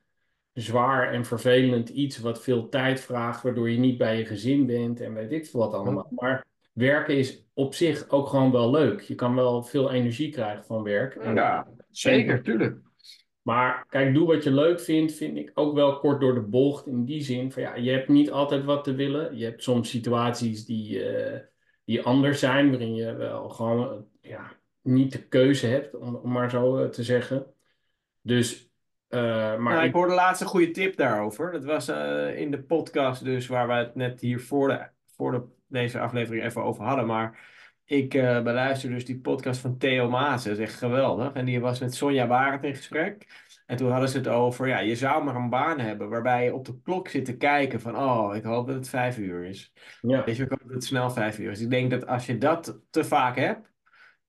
[0.53, 5.01] zwaar en vervelend iets wat veel tijd vraagt, waardoor je niet bij je gezin bent
[5.01, 6.07] en weet ik veel wat allemaal.
[6.09, 9.01] Maar werken is op zich ook gewoon wel leuk.
[9.01, 11.15] Je kan wel veel energie krijgen van werk.
[11.15, 12.77] En- Ja, zeker, tuurlijk.
[13.41, 16.87] Maar kijk, doe wat je leuk vindt, vind ik ook wel kort door de bocht.
[16.87, 19.37] In die zin van ja, je hebt niet altijd wat te willen.
[19.37, 21.39] Je hebt soms situaties die, eh,
[21.85, 26.49] die anders zijn, waarin je wel gewoon ja, niet de keuze hebt, om, om maar
[26.49, 27.53] zo eh, te zeggen.
[28.21, 28.71] Dus,
[29.07, 29.19] eh,
[29.57, 31.51] maar Nou, ik ik, hoorde laatst een goede tip daarover.
[31.51, 31.87] Dat was
[32.35, 36.43] in de podcast dus waar we het net hier voor, de, voor de, deze aflevering
[36.43, 37.05] even over hadden.
[37.05, 37.39] Maar
[37.89, 40.43] ik eh beluister dus die podcast van Theo Maas.
[40.43, 41.33] Dat is echt geweldig.
[41.33, 43.27] En die was met Sonja Barend in gesprek.
[43.65, 46.53] En toen hadden ze het over, ja, je zou maar een baan hebben waarbij je
[46.53, 49.73] op de klok zit te kijken van, oh, ik hoop dat het vijf uur is.
[50.01, 50.23] Ja.
[50.25, 51.61] Weet je, ik hoop dat het snel vijf uur is.
[51.61, 53.71] Ik denk dat als je dat te vaak hebt,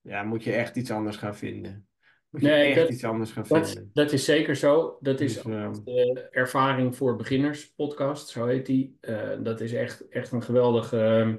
[0.01, 1.87] ja, moet je echt iets anders gaan vinden.
[2.29, 3.89] Moet je Nee, echt dat- iets anders gaan Dat, vinden.
[3.93, 4.97] dat is zeker zo.
[5.01, 8.97] Dat is Dus, ook ehm, de ervaring voor beginners podcast, zo heet die.
[9.01, 11.35] Eh, dat is echt, echt een geweldige, ehm,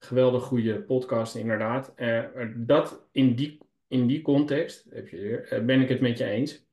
[0.00, 1.92] geweldig goede podcast, inderdaad.
[1.94, 2.24] Eh,
[2.56, 3.58] dat in die,
[3.88, 6.66] in die context heb je, eh, ben ik het met je eens.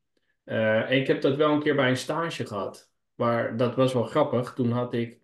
[0.44, 2.92] Eh, ik heb dat wel een keer bij een stage gehad.
[3.16, 4.54] Maar dat was wel grappig.
[4.54, 5.20] Toen had ik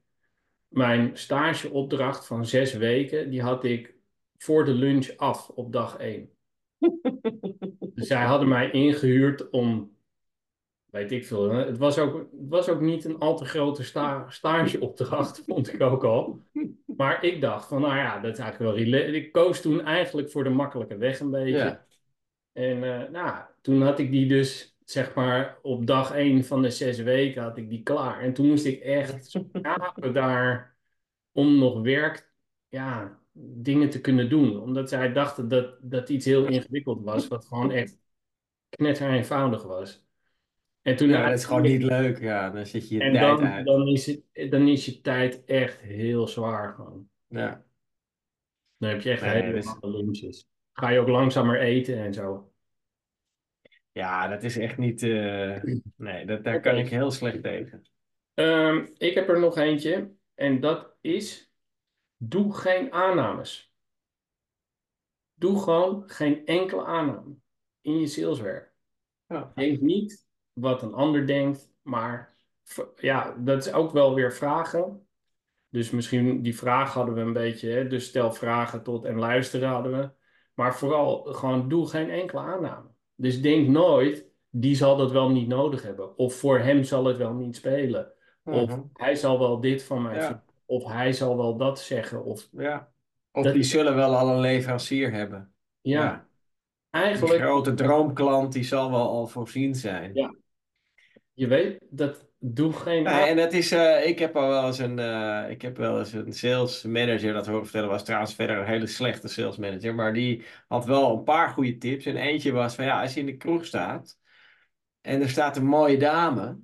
[0.68, 3.96] mijn stageopdracht van zes weken, die had ik
[4.38, 6.30] voor de lunch af op dag één.
[7.94, 9.93] Dus zij hadden mij ingehuurd om,
[10.94, 14.30] weet ik veel, het was ook, het was ook niet een al te grote sta
[14.30, 16.40] stageopdracht, vond ik ook al.
[16.86, 19.14] Maar ik dacht van, nou ja, dat is eigenlijk wel relaxed.
[19.14, 21.58] Ik koos toen eigenlijk voor de makkelijke weg een beetje.
[21.58, 21.86] Ja.
[22.52, 26.70] En eh, nou, toen had ik die dus, zeg maar, op dag één van de
[26.70, 28.22] zes weken had ik die klaar.
[28.22, 30.78] En toen moest ik echt schapen daar
[31.32, 32.32] om nog werk,
[32.68, 34.62] ja, dingen te kunnen doen.
[34.62, 38.00] Omdat zij dachten dat dat iets heel ingewikkeld was, wat gewoon echt
[38.70, 40.04] knetter eenvoudig was.
[40.84, 42.20] En toen Ja, dat is gewoon niet leuk.
[42.20, 43.66] Ja, dan zit je je En tijd dan, uit.
[43.66, 47.10] dan, is het, dan is je tijd echt heel zwaar gewoon.
[47.28, 47.66] Ja.
[48.78, 50.50] Dan heb je echt Nee, hele dus- lunches.
[50.74, 52.52] Ga je ook langzamer eten en zo.
[53.92, 55.04] ja, dat is echt niet...
[55.04, 55.64] eh,
[55.96, 57.82] Nee, dat, daar kan ik heel slecht tegen.
[58.34, 60.12] Ehm, ik heb er nog eentje.
[60.34, 61.52] En dat is:
[62.18, 63.74] doe geen aannames.
[65.34, 67.36] Doe gewoon geen enkele aanname
[67.82, 68.74] in je saleswerk.
[69.28, 69.52] Ja.
[69.56, 70.23] Denk niet
[70.54, 72.36] wat een ander denkt, maar
[72.96, 75.08] ja, dat is ook wel weer vragen.
[75.70, 77.88] Dus misschien die vraag hadden we een beetje, hè?
[77.88, 80.10] dus stel vragen tot en luisteren hadden we.
[80.54, 82.88] Maar vooral gewoon doe geen enkele aanname.
[83.16, 86.18] Dus denk nooit, die zal dat wel niet nodig hebben.
[86.18, 88.12] Of voor hem zal het wel niet spelen.
[88.44, 88.80] Of Mhm.
[88.94, 90.44] hij zal wel dit van mij Ja.
[90.66, 92.24] Of hij zal wel dat zeggen.
[92.24, 92.92] Of Ja.
[93.32, 95.54] Of Dat- die zullen wel al een leverancier hebben.
[95.82, 96.12] ja,
[96.92, 100.12] Die eigenlijk, grote droomklant, die zal wel al voorzien zijn.
[100.14, 100.34] Ja.
[101.34, 104.78] Je weet, dat doe geen Ja, en dat is, eh, ik heb al wel eens
[104.78, 108.58] een, eh, ik heb wel eens een sales manager dat horen vertellen, was trouwens verder
[108.58, 112.06] een hele slechte sales manager, maar die had wel een paar goede tips.
[112.06, 114.18] En eentje was van ja, als je in de kroeg staat
[115.02, 116.60] en er staat een mooie dame,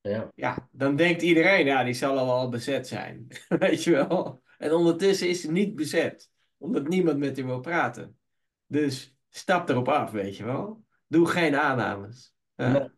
[0.00, 0.30] Ja.
[0.34, 3.26] ja, dan denkt iedereen, ja, die zal al wel bezet zijn.
[3.58, 4.42] Weet je wel?
[4.58, 8.18] En ondertussen is ze niet bezet, omdat niemand met haar wil praten.
[8.66, 10.84] Dus stap erop af, weet je wel?
[11.06, 12.34] Doe geen aannames.
[12.54, 12.72] Ja.
[12.72, 12.88] Nee.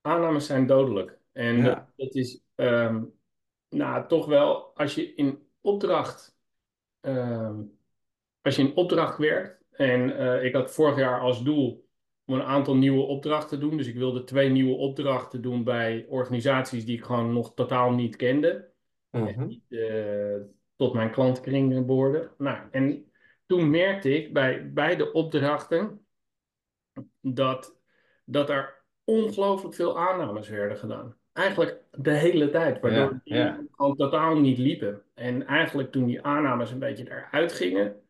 [0.00, 1.18] Aannames zijn dodelijk.
[1.32, 1.62] En Ja.
[1.62, 3.04] dat, dat is ehm,
[3.68, 6.36] nou, toch wel als je in opdracht,
[7.00, 7.62] ehm,
[8.42, 9.64] als je in opdracht werkt.
[9.70, 11.88] En eh, ik had vorig jaar als doel
[12.24, 13.76] om een aantal nieuwe opdrachten te doen.
[13.76, 18.16] Dus ik wilde twee nieuwe opdrachten doen bij organisaties die ik gewoon nog totaal niet
[18.16, 18.68] kende.
[19.10, 20.40] Die eh,
[20.76, 22.30] tot mijn klantenkring behoorden.
[22.38, 23.12] Nou, en
[23.46, 26.06] toen merkte ik bij beide opdrachten
[27.20, 27.80] dat,
[28.24, 28.79] dat er
[29.10, 31.16] ongelooflijk veel aannames werden gedaan.
[31.32, 35.02] Eigenlijk de hele tijd, waardoor Ja, die gewoon totaal niet liepen.
[35.14, 38.02] En eigenlijk toen die aannames een beetje eruit gingen,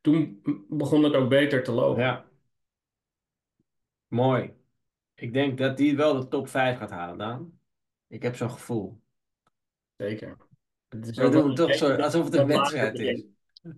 [0.00, 2.02] toen begon het ook beter te lopen.
[2.02, 2.24] Ja.
[4.06, 4.52] Mooi.
[5.14, 7.58] Ik denk dat die wel de top 5 gaat halen, Daan.
[8.06, 9.00] Ik heb zo'n gevoel.
[9.96, 10.36] Zeker.
[10.88, 13.24] Het is We doen toch zo, alsof het een wedstrijd is.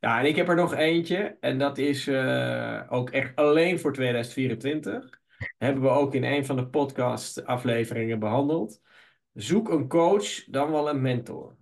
[0.00, 1.36] Ja, en ik heb er nog eentje.
[1.40, 5.19] En dat is eh, ook echt alleen voor 2024.
[5.58, 8.80] Hebben we ook in een van de podcast afleveringen behandeld.
[9.32, 11.56] Zoek een coach, dan wel een mentor.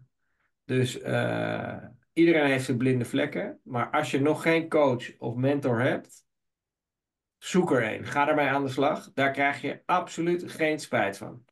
[0.64, 1.76] Dus eh,
[2.12, 3.60] iedereen heeft zijn blinde vlekken.
[3.64, 6.26] Maar als je nog geen coach of mentor hebt,
[7.38, 8.04] zoek er een.
[8.04, 9.10] Ga ermee aan de slag.
[9.14, 11.44] Daar krijg je absoluut geen spijt van.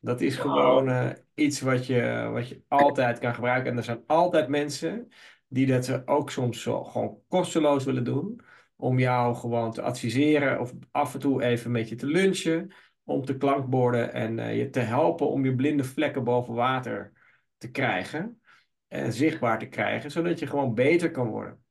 [0.00, 3.70] Dat is gewoon eh, iets wat je, wat je altijd kan gebruiken.
[3.70, 5.08] En er zijn altijd mensen
[5.48, 8.40] die dat ze ook soms zo gewoon kosteloos willen doen.
[8.80, 12.72] Om jou gewoon te adviseren of af en toe even met je te lunchen.
[13.04, 17.12] Om te klankborden en eh, je te helpen om je blinde vlekken boven water
[17.58, 18.40] te krijgen.
[18.88, 21.64] En zichtbaar te krijgen, zodat je gewoon beter kan worden.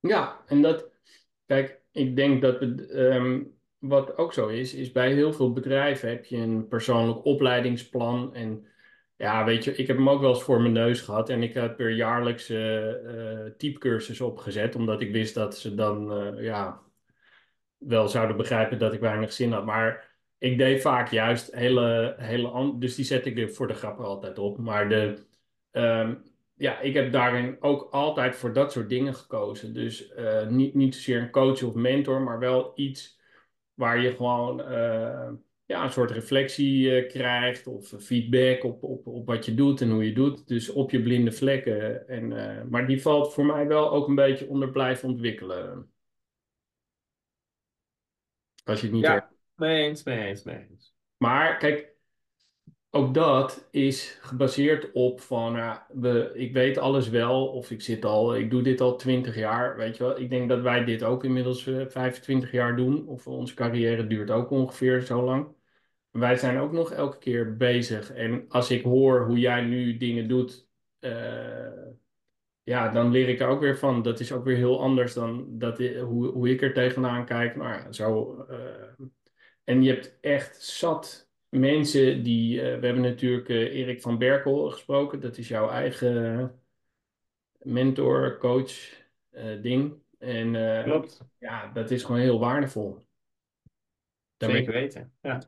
[0.00, 0.90] Ja, en dat,
[1.46, 3.42] kijk, ik denk dat ehm,
[3.78, 8.34] wat ook zo is, is bij heel veel bedrijven heb je een persoonlijk opleidingsplan.
[8.34, 8.66] En
[9.22, 11.54] ja, weet je, ik heb hem ook wel eens voor mijn neus gehad en ik
[11.54, 12.92] heb er jaarlijks eh,
[13.56, 16.82] typecursus opgezet, omdat ik wist dat ze dan, eh, ja,
[17.78, 19.64] wel zouden begrijpen dat ik weinig zin had.
[19.64, 24.38] Maar ik deed vaak juist hele, hele dus die zet ik voor de grap altijd
[24.38, 24.58] op.
[24.58, 25.26] Maar de,
[25.70, 26.14] ehm,
[26.54, 29.74] ja, ik heb daarin ook altijd voor dat soort dingen gekozen.
[29.74, 30.12] Dus
[30.48, 33.20] niet, niet zozeer een coach of mentor, maar wel iets
[33.74, 34.60] waar je gewoon
[35.72, 39.90] ja, een soort reflectie eh, krijgt of feedback op, op, op wat je doet en
[39.90, 40.48] hoe je doet.
[40.48, 42.08] Dus op je blinde vlekken.
[42.08, 45.90] En, eh, maar die valt voor mij wel ook een beetje onder blijven ontwikkelen.
[48.64, 50.94] Als je het niet Ja, mee eens, mee eens, mee eens.
[51.16, 51.92] Maar kijk,
[52.90, 58.36] ook dat is gebaseerd op van, we, ik weet alles wel, of ik zit al,
[58.36, 60.18] ik doe dit al 20 jaar, weet je wel.
[60.18, 64.30] Ik denk dat wij dit ook inmiddels eh, 25 jaar doen, of onze carrière duurt
[64.30, 65.54] ook ongeveer zo lang.
[66.12, 68.12] Wij zijn ook nog elke keer bezig.
[68.12, 71.72] En als ik hoor hoe jij nu dingen doet, eh,
[72.62, 74.02] ja, dan leer ik er ook weer van.
[74.02, 77.56] Dat is ook weer heel anders dan dat, hoe, hoe ik er tegenaan kijk.
[77.56, 79.06] Maar ja, zo, eh,
[79.64, 82.60] en je hebt echt zat mensen die.
[82.60, 85.20] eh, we hebben natuurlijk Erik van Berkel gesproken.
[85.20, 86.60] Dat is jouw eigen
[87.62, 88.72] mentor, coach,
[89.62, 89.94] ding.
[90.18, 92.98] En Klopt, ja, dat is gewoon heel waardevol.
[94.36, 95.12] Zeker weten.
[95.20, 95.42] Ja.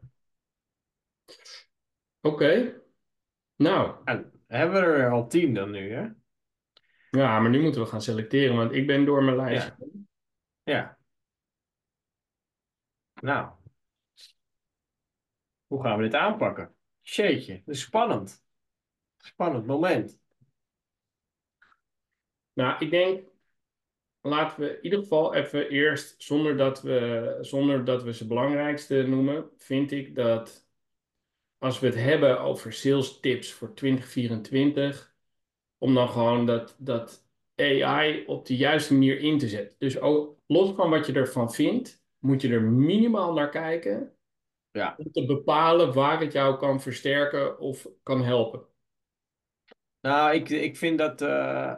[2.20, 2.82] Oké.
[3.56, 6.08] Nou, En hebben we er al tien dan nu, hè?
[7.10, 9.74] ja, maar nu moeten we gaan selecteren, want ik ben door mijn lijst.
[9.78, 9.86] Ja.
[10.62, 10.98] Ja.
[13.20, 13.52] Nou,
[15.66, 16.74] hoe gaan we dit aanpakken?
[17.00, 18.44] Jeetje, dat is spannend.
[19.16, 20.18] Spannend moment.
[22.52, 23.28] Nou, ik denk,
[24.20, 29.02] laten we in ieder geval even eerst, zonder dat we, zonder dat we ze belangrijkste
[29.02, 30.63] noemen, vind ik dat
[31.58, 35.14] als we het hebben over sales tips voor 2024,
[35.78, 39.78] om dan gewoon dat, dat AI op de juiste manier in te zetten.
[39.78, 44.12] Dus ook los van wat je ervan vindt, moet je er minimaal naar kijken
[44.70, 44.94] Ja.
[44.96, 48.66] om te bepalen waar het jou kan versterken of kan helpen.
[50.00, 51.20] Nou, ik, ik vind dat.
[51.22, 51.74] eh,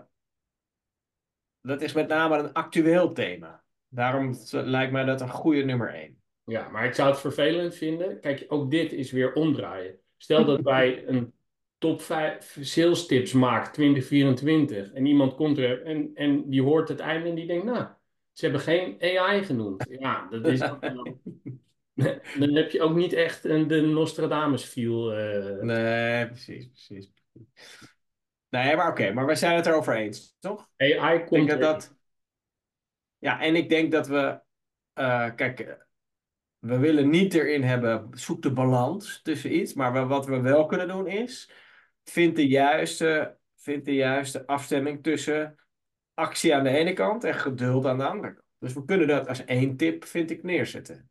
[1.61, 3.65] dat is met name een actueel thema.
[3.89, 6.16] Daarom z- lijkt mij dat een goede nummer één.
[6.47, 8.21] Ja, maar ik zou het vervelend vinden.
[8.21, 9.99] Kijk, ook dit is weer omdraaien.
[10.17, 11.33] Stel dat wij een
[11.79, 17.01] top 5 sales tips maken 2024 en iemand komt er en, en die hoort het
[17.01, 17.87] einde en die denkt, nou,
[18.33, 19.87] ze hebben geen AI genoemd.
[19.99, 20.59] Ja, dat is
[22.39, 25.13] dan heb je ook niet echt een, de Nostradamus feel.
[25.13, 25.63] eh.
[25.63, 27.13] Nee, precies, precies.
[28.49, 30.69] Nee, maar oké, maar we zijn het erover eens, toch?
[30.77, 31.95] AI Ik denk komt dat dat.
[33.19, 34.41] Ja, en ik denk dat we.
[34.93, 35.86] eh, kijk,
[36.67, 38.09] we willen niet erin hebben.
[38.11, 39.75] Zoek de balans tussen iets.
[39.75, 41.51] Maar we- wat we wel kunnen doen is.
[42.05, 45.59] Vind de juiste, vind de juiste afstemming tussen
[46.15, 48.45] actie aan de ene kant en geduld aan de andere kant.
[48.59, 51.11] Dus we kunnen dat als één tip, vind ik, neerzetten.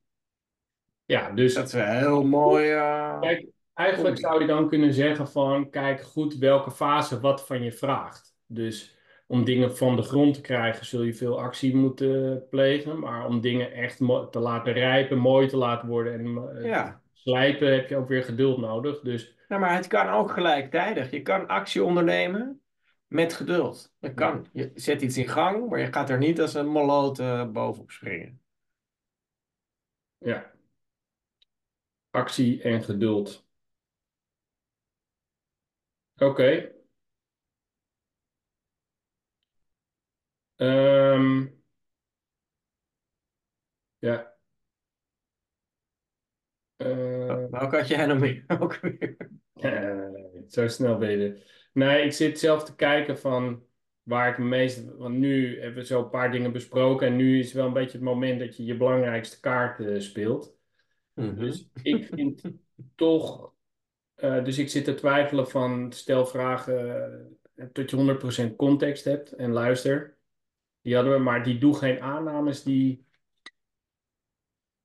[1.06, 2.70] Ja, dus Dat is een heel mooi.
[2.72, 7.64] eh, Kijk, eigenlijk zou je dan kunnen zeggen van, kijk goed welke fase wat van
[7.64, 8.36] je vraagt.
[8.46, 8.95] Dus
[9.28, 13.00] om dingen van de grond te krijgen zul je veel actie moeten plegen.
[13.00, 13.98] Maar om dingen echt
[14.32, 17.02] te laten rijpen, mooi te laten worden en eh, ja.
[17.14, 19.00] slijpen heb je ook weer geduld nodig.
[19.00, 21.12] Dus Nou, maar het kan ook gelijktijdig.
[21.12, 22.62] Je kan actie ondernemen
[23.08, 23.94] met geduld.
[24.00, 24.46] Dat kan.
[24.54, 27.92] Je zet iets in gang, maar je gaat er niet als een moloot eh, bovenop
[27.92, 28.40] springen.
[30.18, 30.52] ja,
[32.10, 33.46] actie en geduld.
[36.18, 36.75] Oké.
[40.58, 41.48] Ehm,
[44.00, 44.36] ja.
[46.76, 48.44] Eh, Welke had jij nog meer?
[48.60, 49.18] Ook weer.
[49.54, 50.08] Eh,
[50.48, 51.70] zo snel ben je er.
[51.74, 53.66] Nee, ik zit zelf te kijken van
[54.04, 54.86] waar ik het meest...
[54.96, 57.08] Want nu hebben we zo een paar dingen besproken.
[57.08, 60.58] En nu is wel een beetje het moment dat je je belangrijkste kaart eh, speelt.
[61.14, 61.36] Mhm.
[61.36, 62.42] Dus ik vind
[62.96, 63.54] toch...
[64.16, 67.40] eh, dus ik zit te twijfelen van stel vragen
[67.72, 67.98] tot je
[68.52, 70.15] 100% context hebt en luister.
[70.86, 72.64] Die hadden we, maar die doe geen aannames.
[72.64, 73.06] Die,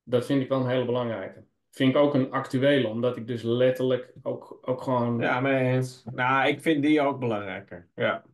[0.02, 1.44] dat vind ik wel een hele belangrijke.
[1.70, 5.18] Vind ik ook een actuele, omdat ik dus letterlijk ook, ook gewoon...
[5.18, 6.04] Ja, mee eens.
[6.14, 7.88] Nou, ik vind die ook belangrijker.
[7.94, 8.24] Ja.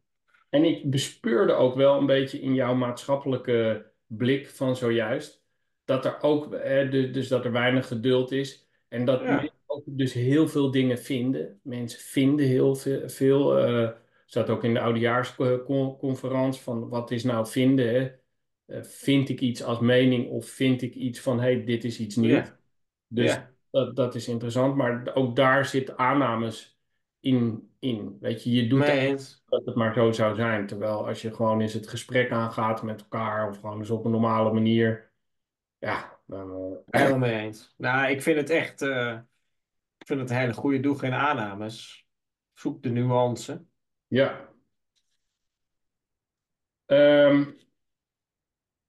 [0.51, 5.45] En ik bespeurde ook wel een beetje in jouw maatschappelijke blik van zojuist
[5.85, 9.35] dat er ook, eh, dus dat er weinig geduld is en dat Ja.
[9.35, 11.61] mensen ook dus heel veel dingen vinden.
[11.63, 13.09] Mensen vinden heel veel.
[13.09, 13.91] veel eh,
[14.27, 18.21] staat ook in de oudejaarsconferentie van wat is nou vinden?
[18.67, 22.17] Eh, vind ik iets als mening of vind ik iets van hey, dit is iets
[22.17, 22.47] nieuws?
[22.47, 22.59] Ja.
[23.09, 23.51] Dus Ja.
[23.71, 26.79] dat, dat is interessant, maar ook daar zitten aannames
[27.21, 27.71] in.
[27.79, 28.17] in.
[28.21, 29.43] Weet je, je doet eens.
[29.47, 30.67] dat het maar zo zou zijn.
[30.67, 34.11] Terwijl als je gewoon eens het gesprek aangaat met elkaar of gewoon eens op een
[34.11, 35.11] normale manier,
[35.79, 37.75] ja, dan, eh, Helemaal mee eens.
[37.77, 38.83] Nou, ik vind het echt.
[38.83, 39.19] eh,
[39.99, 40.81] ik vind het een hele goede.
[40.81, 42.07] Doe geen aannames.
[42.53, 43.65] Zoek de nuance.
[44.09, 44.49] Ja.
[46.87, 47.45] Ehm,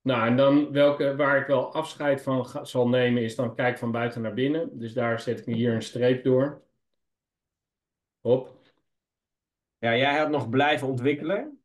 [0.01, 3.77] Nou, en dan welke, waar ik wel afscheid van ga- zal nemen, is dan kijk
[3.77, 4.79] van buiten naar binnen.
[4.79, 6.61] Dus daar zet ik hier een streep door.
[8.21, 8.55] Hop.
[9.77, 11.61] Ja, jij hebt nog blijven ontwikkelen.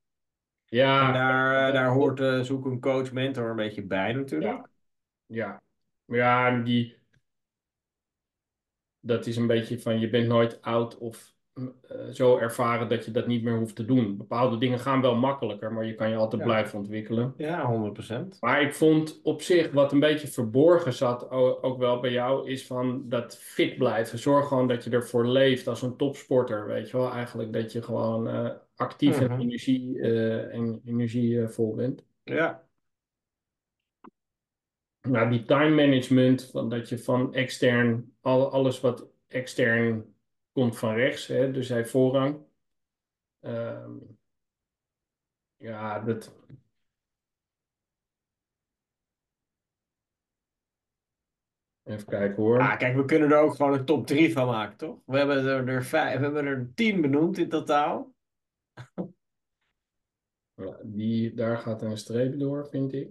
[0.65, 4.53] Ja, En daar, eh, daar hoort eh, zoek een coach, mentor een beetje bij natuurlijk.
[4.53, 4.71] Ja.
[5.27, 5.63] ja.
[6.05, 6.97] Ja, die,
[9.01, 11.32] dat is een beetje van je bent nooit oud of
[12.13, 14.17] zo ervaren dat je dat niet meer hoeft te doen.
[14.17, 16.47] Bepaalde dingen gaan wel makkelijker, maar je kan je altijd Ja.
[16.49, 17.35] blijven ontwikkelen.
[17.37, 18.37] Ja, 100%.
[18.41, 22.67] Maar ik vond op zich wat een beetje verborgen zat, ook wel bij jou, is
[22.67, 24.19] van dat fit blijven.
[24.19, 27.11] Zorg gewoon dat je ervoor leeft als een topsporter, weet je wel.
[27.13, 29.31] Eigenlijk dat je gewoon eh, actief Mhm.
[29.33, 32.05] en energie, eh, en energievol bent.
[32.25, 32.63] Ja,
[35.09, 40.12] Nou, die time management, van dat je van extern, al, alles wat extern
[40.53, 42.47] komt van rechts, hè, dus hij voorrang.
[43.41, 43.97] Ehm,
[45.57, 46.33] ja, dat.
[51.83, 52.61] Even kijken hoor.
[52.61, 54.99] Ah, kijk, we kunnen er ook gewoon een top 3 van maken, toch?
[55.07, 58.15] We hebben er, er, vijf, we hebben er 10 benoemd in totaal.
[60.55, 63.11] Ja, die, daar gaat een streep door, vind ik.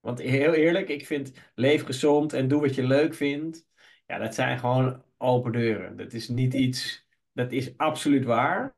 [0.00, 3.66] Want heel eerlijk, ik vind leef gezond en doe wat je leuk vindt.
[4.10, 5.96] Ja, dat zijn gewoon open deuren.
[5.96, 8.76] Dat is niet iets, dat is absoluut waar.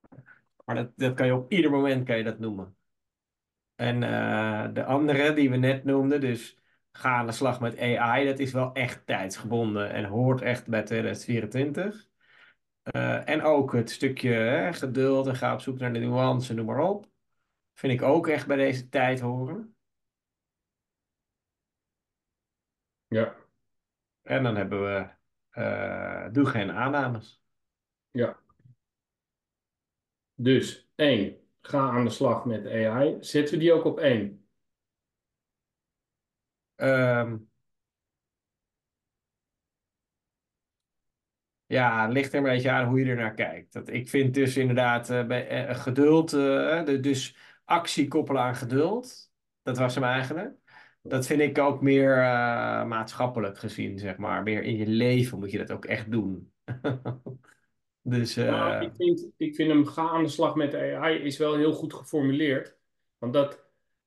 [0.65, 2.77] Maar dat, dat kan je op ieder moment kan je dat noemen.
[3.75, 6.59] En eh, de andere die we net noemden, dus
[6.93, 10.83] ga aan de slag met AI, dat is wel echt tijdsgebonden en hoort echt bij
[10.83, 12.09] 2024.
[12.83, 16.67] Eh, en ook het stukje hè, geduld en ga op zoek naar de nuance, noem
[16.67, 17.07] maar op.
[17.75, 19.77] Vind ik ook echt bij deze tijd horen.
[23.07, 23.37] Ja,
[24.23, 25.21] En dan hebben we
[25.53, 27.43] eh, doe geen aannames.
[28.13, 28.39] ja.
[30.35, 33.17] Dus één, ga aan de slag met AI.
[33.21, 34.47] Zetten we die ook op één?
[36.77, 37.39] Ehm,
[41.67, 43.73] ja, ligt er een beetje aan hoe je er naar kijkt.
[43.73, 49.31] Dat, ik vind dus inderdaad eh, bij, eh, geduld, de- dus actie koppelen aan geduld.
[49.63, 50.55] Dat was hem eigenlijk.
[51.03, 54.43] Dat vind ik ook meer eh, maatschappelijk gezien, zeg maar.
[54.43, 56.53] Meer in je leven moet je dat ook echt doen.
[58.05, 61.39] Dus Nou, eh, ik vind, ik vind hem ga aan de slag met AI is
[61.39, 62.77] wel heel goed geformuleerd.
[63.19, 63.65] Want dat,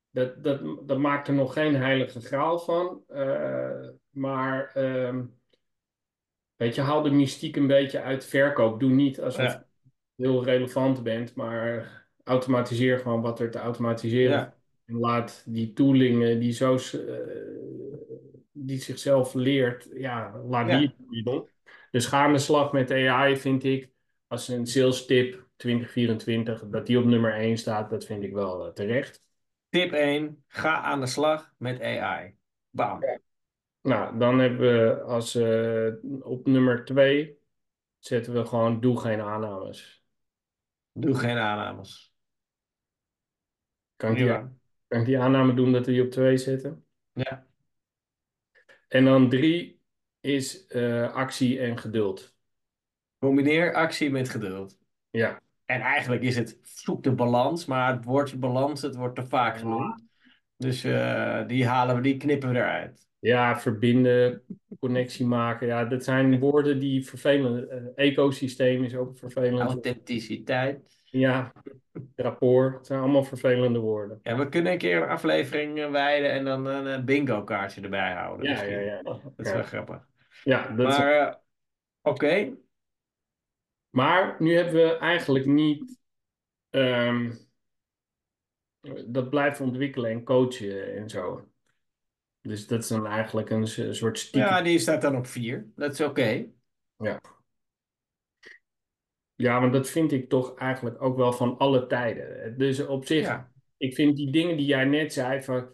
[0.09, 3.03] dat, dat, dat maakt er nog geen heilige graal van.
[3.07, 5.25] Eh, maar ehm,
[6.55, 8.79] weet je, haal de mystiek een beetje uit verkoop.
[8.79, 9.65] Doe niet alsof Ja.
[10.15, 14.37] je heel relevant bent, maar automatiseer gewoon wat er te automatiseren.
[14.37, 14.55] Ja.
[14.85, 17.17] En laat die tooling die zo eh,
[18.51, 20.93] die zichzelf leert, ja, laat Ja.
[21.09, 21.47] die doen.
[21.91, 23.89] Dus ga aan de slag met AI, vind ik,
[24.27, 28.65] als een sales tip 2024, dat die op nummer 1 staat, dat vind ik wel
[28.65, 29.27] eh, terecht.
[29.69, 32.35] tip 1, ga aan de slag met AI.
[32.69, 33.03] Bam.
[33.81, 37.37] Nou, dan hebben we als eh, op nummer 2
[37.99, 40.03] zetten we gewoon doe geen aannames.
[40.91, 42.13] Doe geen aannames.
[43.95, 44.51] Kan ik Prima.
[44.95, 46.85] Kan ik die aanname doen dat we die op 2 zetten?
[47.13, 47.45] Ja.
[48.87, 49.81] En dan 3
[50.19, 52.35] is eh, actie en geduld.
[53.19, 54.77] Combineer actie met geduld.
[55.09, 55.41] Ja.
[55.65, 59.57] En eigenlijk is het zoek de balans, maar het woordje balans, het wordt te vaak
[59.57, 60.03] genoemd.
[60.57, 63.07] Dus eh, die halen we, die knippen we eruit.
[63.19, 64.41] Ja, verbinden,
[64.79, 65.67] connectie maken.
[65.67, 67.67] Ja, dat zijn woorden die vervelend.
[67.67, 69.69] eh, ecosysteem is ook vervelend.
[69.69, 70.94] Authenticiteit.
[71.19, 71.51] Ja,
[72.15, 72.73] rapport.
[72.77, 74.19] Het zijn allemaal vervelende woorden.
[74.23, 77.81] Ja, we kunnen een keer een aflevering eh, wijden en dan een eh, bingo kaartje
[77.81, 78.45] erbij houden.
[78.45, 78.79] Ja, misschien.
[78.79, 79.01] ja, ja.
[79.03, 80.07] Dat is wel grappig.
[80.43, 81.33] Ja, dat is- Maar eh,
[82.01, 82.53] oké,
[83.89, 85.99] maar nu hebben we eigenlijk niet.
[86.69, 87.31] ehm,
[89.07, 91.49] dat blijven ontwikkelen en coachen en zo.
[92.41, 94.49] Dus dat is dan eigenlijk een soort stiekem.
[94.49, 95.67] ja, die staat dan op vier.
[95.75, 96.45] Dat is oké.
[96.97, 97.19] Ja,
[99.35, 102.57] want dat vind ik toch eigenlijk ook wel van alle tijden.
[102.57, 103.51] Dus op zich, Ja.
[103.77, 105.69] ik vind die dingen die jij net zei, van,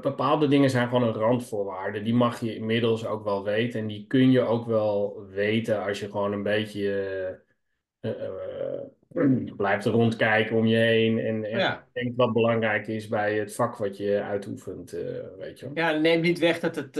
[0.00, 2.02] bepaalde dingen zijn gewoon een randvoorwaarde.
[2.02, 3.80] Die mag je inmiddels ook wel weten.
[3.80, 6.90] En die kun je ook wel weten als je gewoon een beetje
[8.00, 8.80] eh, eh,
[9.56, 11.18] blijft rondkijken om je heen.
[11.18, 11.86] En, en Ja.
[11.92, 15.02] denkt wat belangrijk is bij het vak wat je uitoefent, eh,
[15.38, 15.70] weet je.
[15.74, 16.96] Ja, neem niet weg dat het.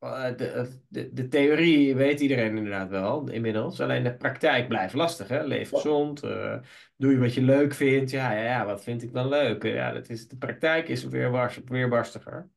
[0.00, 3.80] Eh, eh, de, de, de theorie weet iedereen inderdaad wel inmiddels.
[3.80, 5.28] Alleen de praktijk blijft lastig.
[5.28, 5.42] Hè?
[5.42, 6.22] Leef gezond.
[6.22, 6.58] eh,
[6.96, 8.10] doe je wat je leuk vindt.
[8.10, 9.62] Ja, ja, ja, wat vind ik dan leuk?
[9.62, 12.48] Ja, dat is, de praktijk is weer weerbarstiger.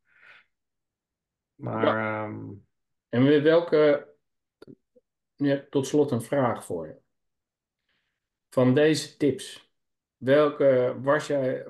[1.56, 2.40] Maar ehm,
[3.10, 4.08] En welke,
[5.70, 7.02] tot slot een vraag voor je.
[8.50, 9.74] Van deze tips,
[10.18, 11.66] welke was jij,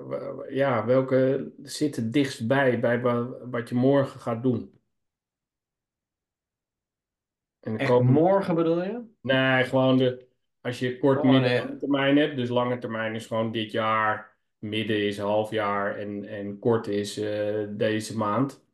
[0.48, 3.00] ja, welke zit het dichtstbij bij
[3.50, 4.74] wat je morgen gaat doen?
[7.64, 9.02] En Echt morgen bedoel je?
[9.20, 10.26] Nee, gewoon de,
[10.60, 12.36] als je kort oh, midden termijn hebt.
[12.36, 17.18] Dus lange termijn is gewoon dit jaar, midden is half jaar en, en kort is
[17.18, 18.64] uh, deze maand.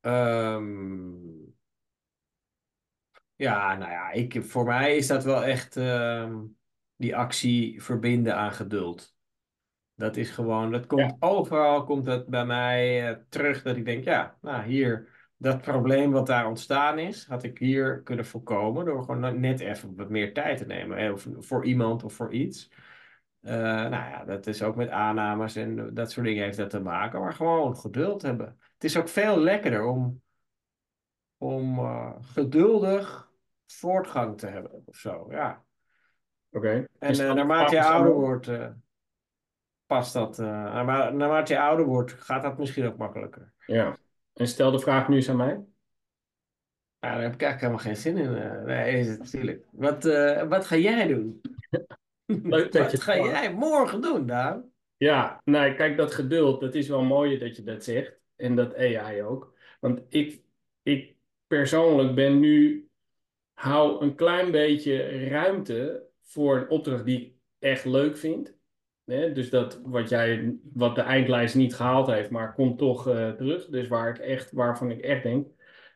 [0.00, 1.54] Um,
[3.36, 6.56] ja, nou ja, ik, voor mij is dat wel echt um,
[6.96, 9.16] die actie verbinden aan geduld.
[9.94, 14.04] Dat is gewoon, dat komt overal, komt dat bij mij uh, terug dat ik denk,
[14.04, 19.04] ja, nou hier dat probleem wat daar ontstaan is, had ik hier kunnen voorkomen door
[19.04, 21.12] gewoon net even wat meer tijd te nemen.
[21.12, 22.70] Of voor iemand of voor iets.
[23.40, 26.80] Uh, nou ja, dat is ook met aannames en dat soort dingen heeft dat te
[26.80, 27.20] maken.
[27.20, 28.58] Maar gewoon geduld hebben.
[28.74, 30.22] Het is ook veel lekkerder om,
[31.36, 33.30] om uh, geduldig
[33.66, 35.26] voortgang te hebben of zo.
[35.30, 35.64] Ja.
[36.50, 36.86] Oké.
[36.98, 38.50] En uh, naarmate je ouder wordt,
[39.86, 40.38] past dat.
[40.38, 43.52] naarmate je ouder wordt, gaat dat misschien ook makkelijker.
[43.66, 43.96] Ja.
[44.38, 45.64] En stel de vraag nu eens aan mij.
[47.00, 48.30] Ja, daar heb ik eigenlijk helemaal geen zin in.
[48.30, 49.64] Uh, nee, is het natuurlijk.
[49.70, 51.40] Wat, uh, wat ga jij doen?
[52.26, 54.72] Leuk dat wat ga jij morgen doen, Daan?
[54.96, 58.20] Ja, nou, kijk, dat geduld, dat is wel mooi dat je dat zegt.
[58.36, 59.54] En dat AI ook.
[59.80, 60.42] Want ik,
[60.82, 61.14] ik
[61.46, 62.88] persoonlijk ben nu,
[63.52, 68.57] hou een klein beetje ruimte voor een opdracht die ik echt leuk vind.
[69.08, 73.66] Dus dat wat, jij, wat de eindlijst niet gehaald heeft, maar komt toch uh, terug.
[73.66, 75.48] Dus waar ik echt, waarvan ik echt denk.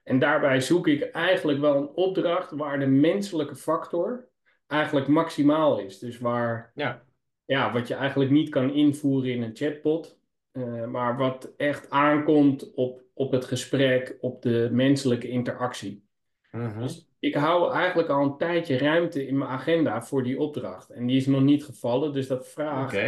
[0.05, 4.29] En daarbij zoek ik eigenlijk wel een opdracht waar de menselijke factor
[4.67, 5.99] eigenlijk maximaal is.
[5.99, 7.03] Dus waar, ja.
[7.45, 10.19] Ja, wat je eigenlijk niet kan invoeren in een chatbot.
[10.53, 16.05] Uh, maar wat echt aankomt op, op het gesprek, op de menselijke interactie.
[16.53, 20.91] Uh Dus ik hou eigenlijk al een tijdje ruimte in mijn agenda voor die opdracht.
[20.91, 22.99] En die is nog niet gevallen, dus dat vraagt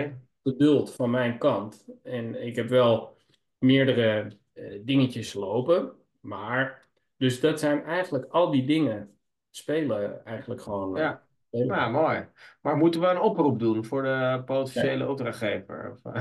[0.43, 1.87] geduld van mijn kant.
[2.03, 3.17] En ik heb wel
[3.59, 6.87] meerdere uh, dingetjes lopen, maar
[7.17, 9.11] dus dat zijn eigenlijk al die dingen
[9.51, 10.97] spelen eigenlijk gewoon.
[10.97, 11.23] Uh, ja.
[11.51, 12.27] Ja, mooi.
[12.61, 15.91] Maar moeten we een oproep doen voor de potentiële opdrachtgever?
[15.93, 16.13] Of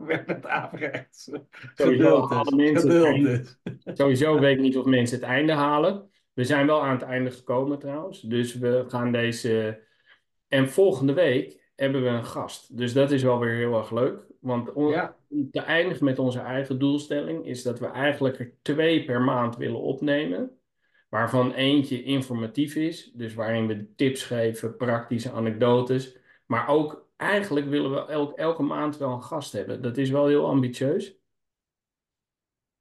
[0.06, 1.30] werkt het averechts?
[1.74, 6.10] Sowieso, Geduld Sowieso weet ik niet of mensen het einde halen.
[6.36, 8.20] We zijn wel aan het einde gekomen trouwens.
[8.20, 9.82] Dus we gaan deze.
[10.48, 12.76] En volgende week hebben we een gast.
[12.76, 14.26] Dus dat is wel weer heel erg leuk.
[14.40, 15.14] Want om
[15.50, 19.80] te eindigen met onze eigen doelstelling is dat we eigenlijk er twee per maand willen
[19.80, 20.50] opnemen.
[21.08, 23.12] Waarvan eentje informatief is.
[23.14, 26.16] Dus waarin we tips geven, praktische anekdotes.
[26.46, 29.82] Maar ook eigenlijk willen we elk, elke maand wel een gast hebben.
[29.82, 31.18] Dat is wel heel ambitieus.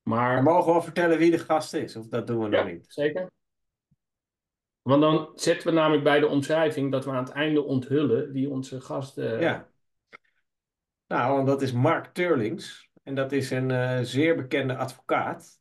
[0.04, 0.38] Maar...
[0.38, 2.86] We mogen wel vertellen wie de gast is, of dat doen we nog niet?
[2.88, 3.34] Zeker.
[4.86, 8.50] Want dan zetten we namelijk bij de omschrijving dat we aan het einde onthullen wie
[8.50, 9.18] onze gast...
[9.18, 9.42] Uh...
[9.42, 9.68] Ja.
[11.08, 12.90] Nou, want dat is Mark Turlings.
[13.04, 15.60] En dat is een uh, zeer bekende advocaat.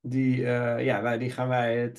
[0.00, 1.98] Die, uh, ja, die gaan wij het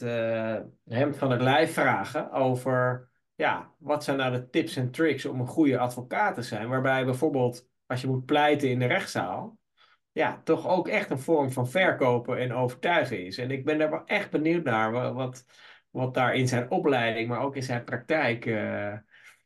[0.86, 3.10] hem van het lijf vragen over...
[3.36, 6.70] Ja, wat zijn nou de tips en tricks om een goede advocaat te zijn?
[6.70, 9.58] Waarbij bijvoorbeeld, als je moet pleiten in de rechtszaal
[10.12, 13.38] ja, toch ook echt een vorm van verkopen en overtuigen is.
[13.38, 15.46] En ik ben daar wel echt benieuwd naar wat,
[15.94, 18.94] wat daar in zijn opleiding, maar ook in zijn praktijk, uh,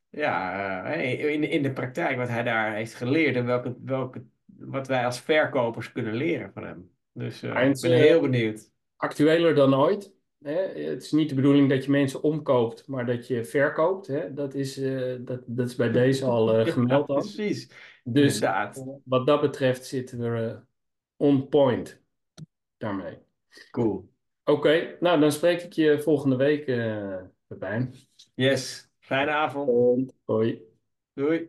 [0.09, 4.87] ja, uh, in, in de praktijk wat hij daar heeft geleerd en welke, welke, wat
[4.87, 6.91] wij als verkopers kunnen leren van hem.
[7.13, 8.71] Dus uh, ik ben heel benieuwd.
[8.95, 10.13] Actueler dan ooit.
[10.43, 10.61] Hè?
[10.91, 14.07] Het is niet de bedoeling dat je mensen omkoopt, maar dat je verkoopt.
[14.07, 14.33] Hè?
[14.33, 14.75] Dat, is,
[15.19, 17.07] dat, dat is bij deze al gemeld.
[17.07, 17.71] ja, precies.
[18.03, 18.85] Dus Inderdaad.
[19.03, 20.59] wat dat betreft zitten we
[21.17, 22.01] on point
[22.77, 23.17] daarmee.
[23.71, 24.09] Cool.
[24.47, 27.19] Oké, nou dan spreek ik je volgende week, uh,
[28.35, 30.13] Yes, fijne avond.
[30.25, 30.61] Hoi.
[31.13, 31.45] Doei.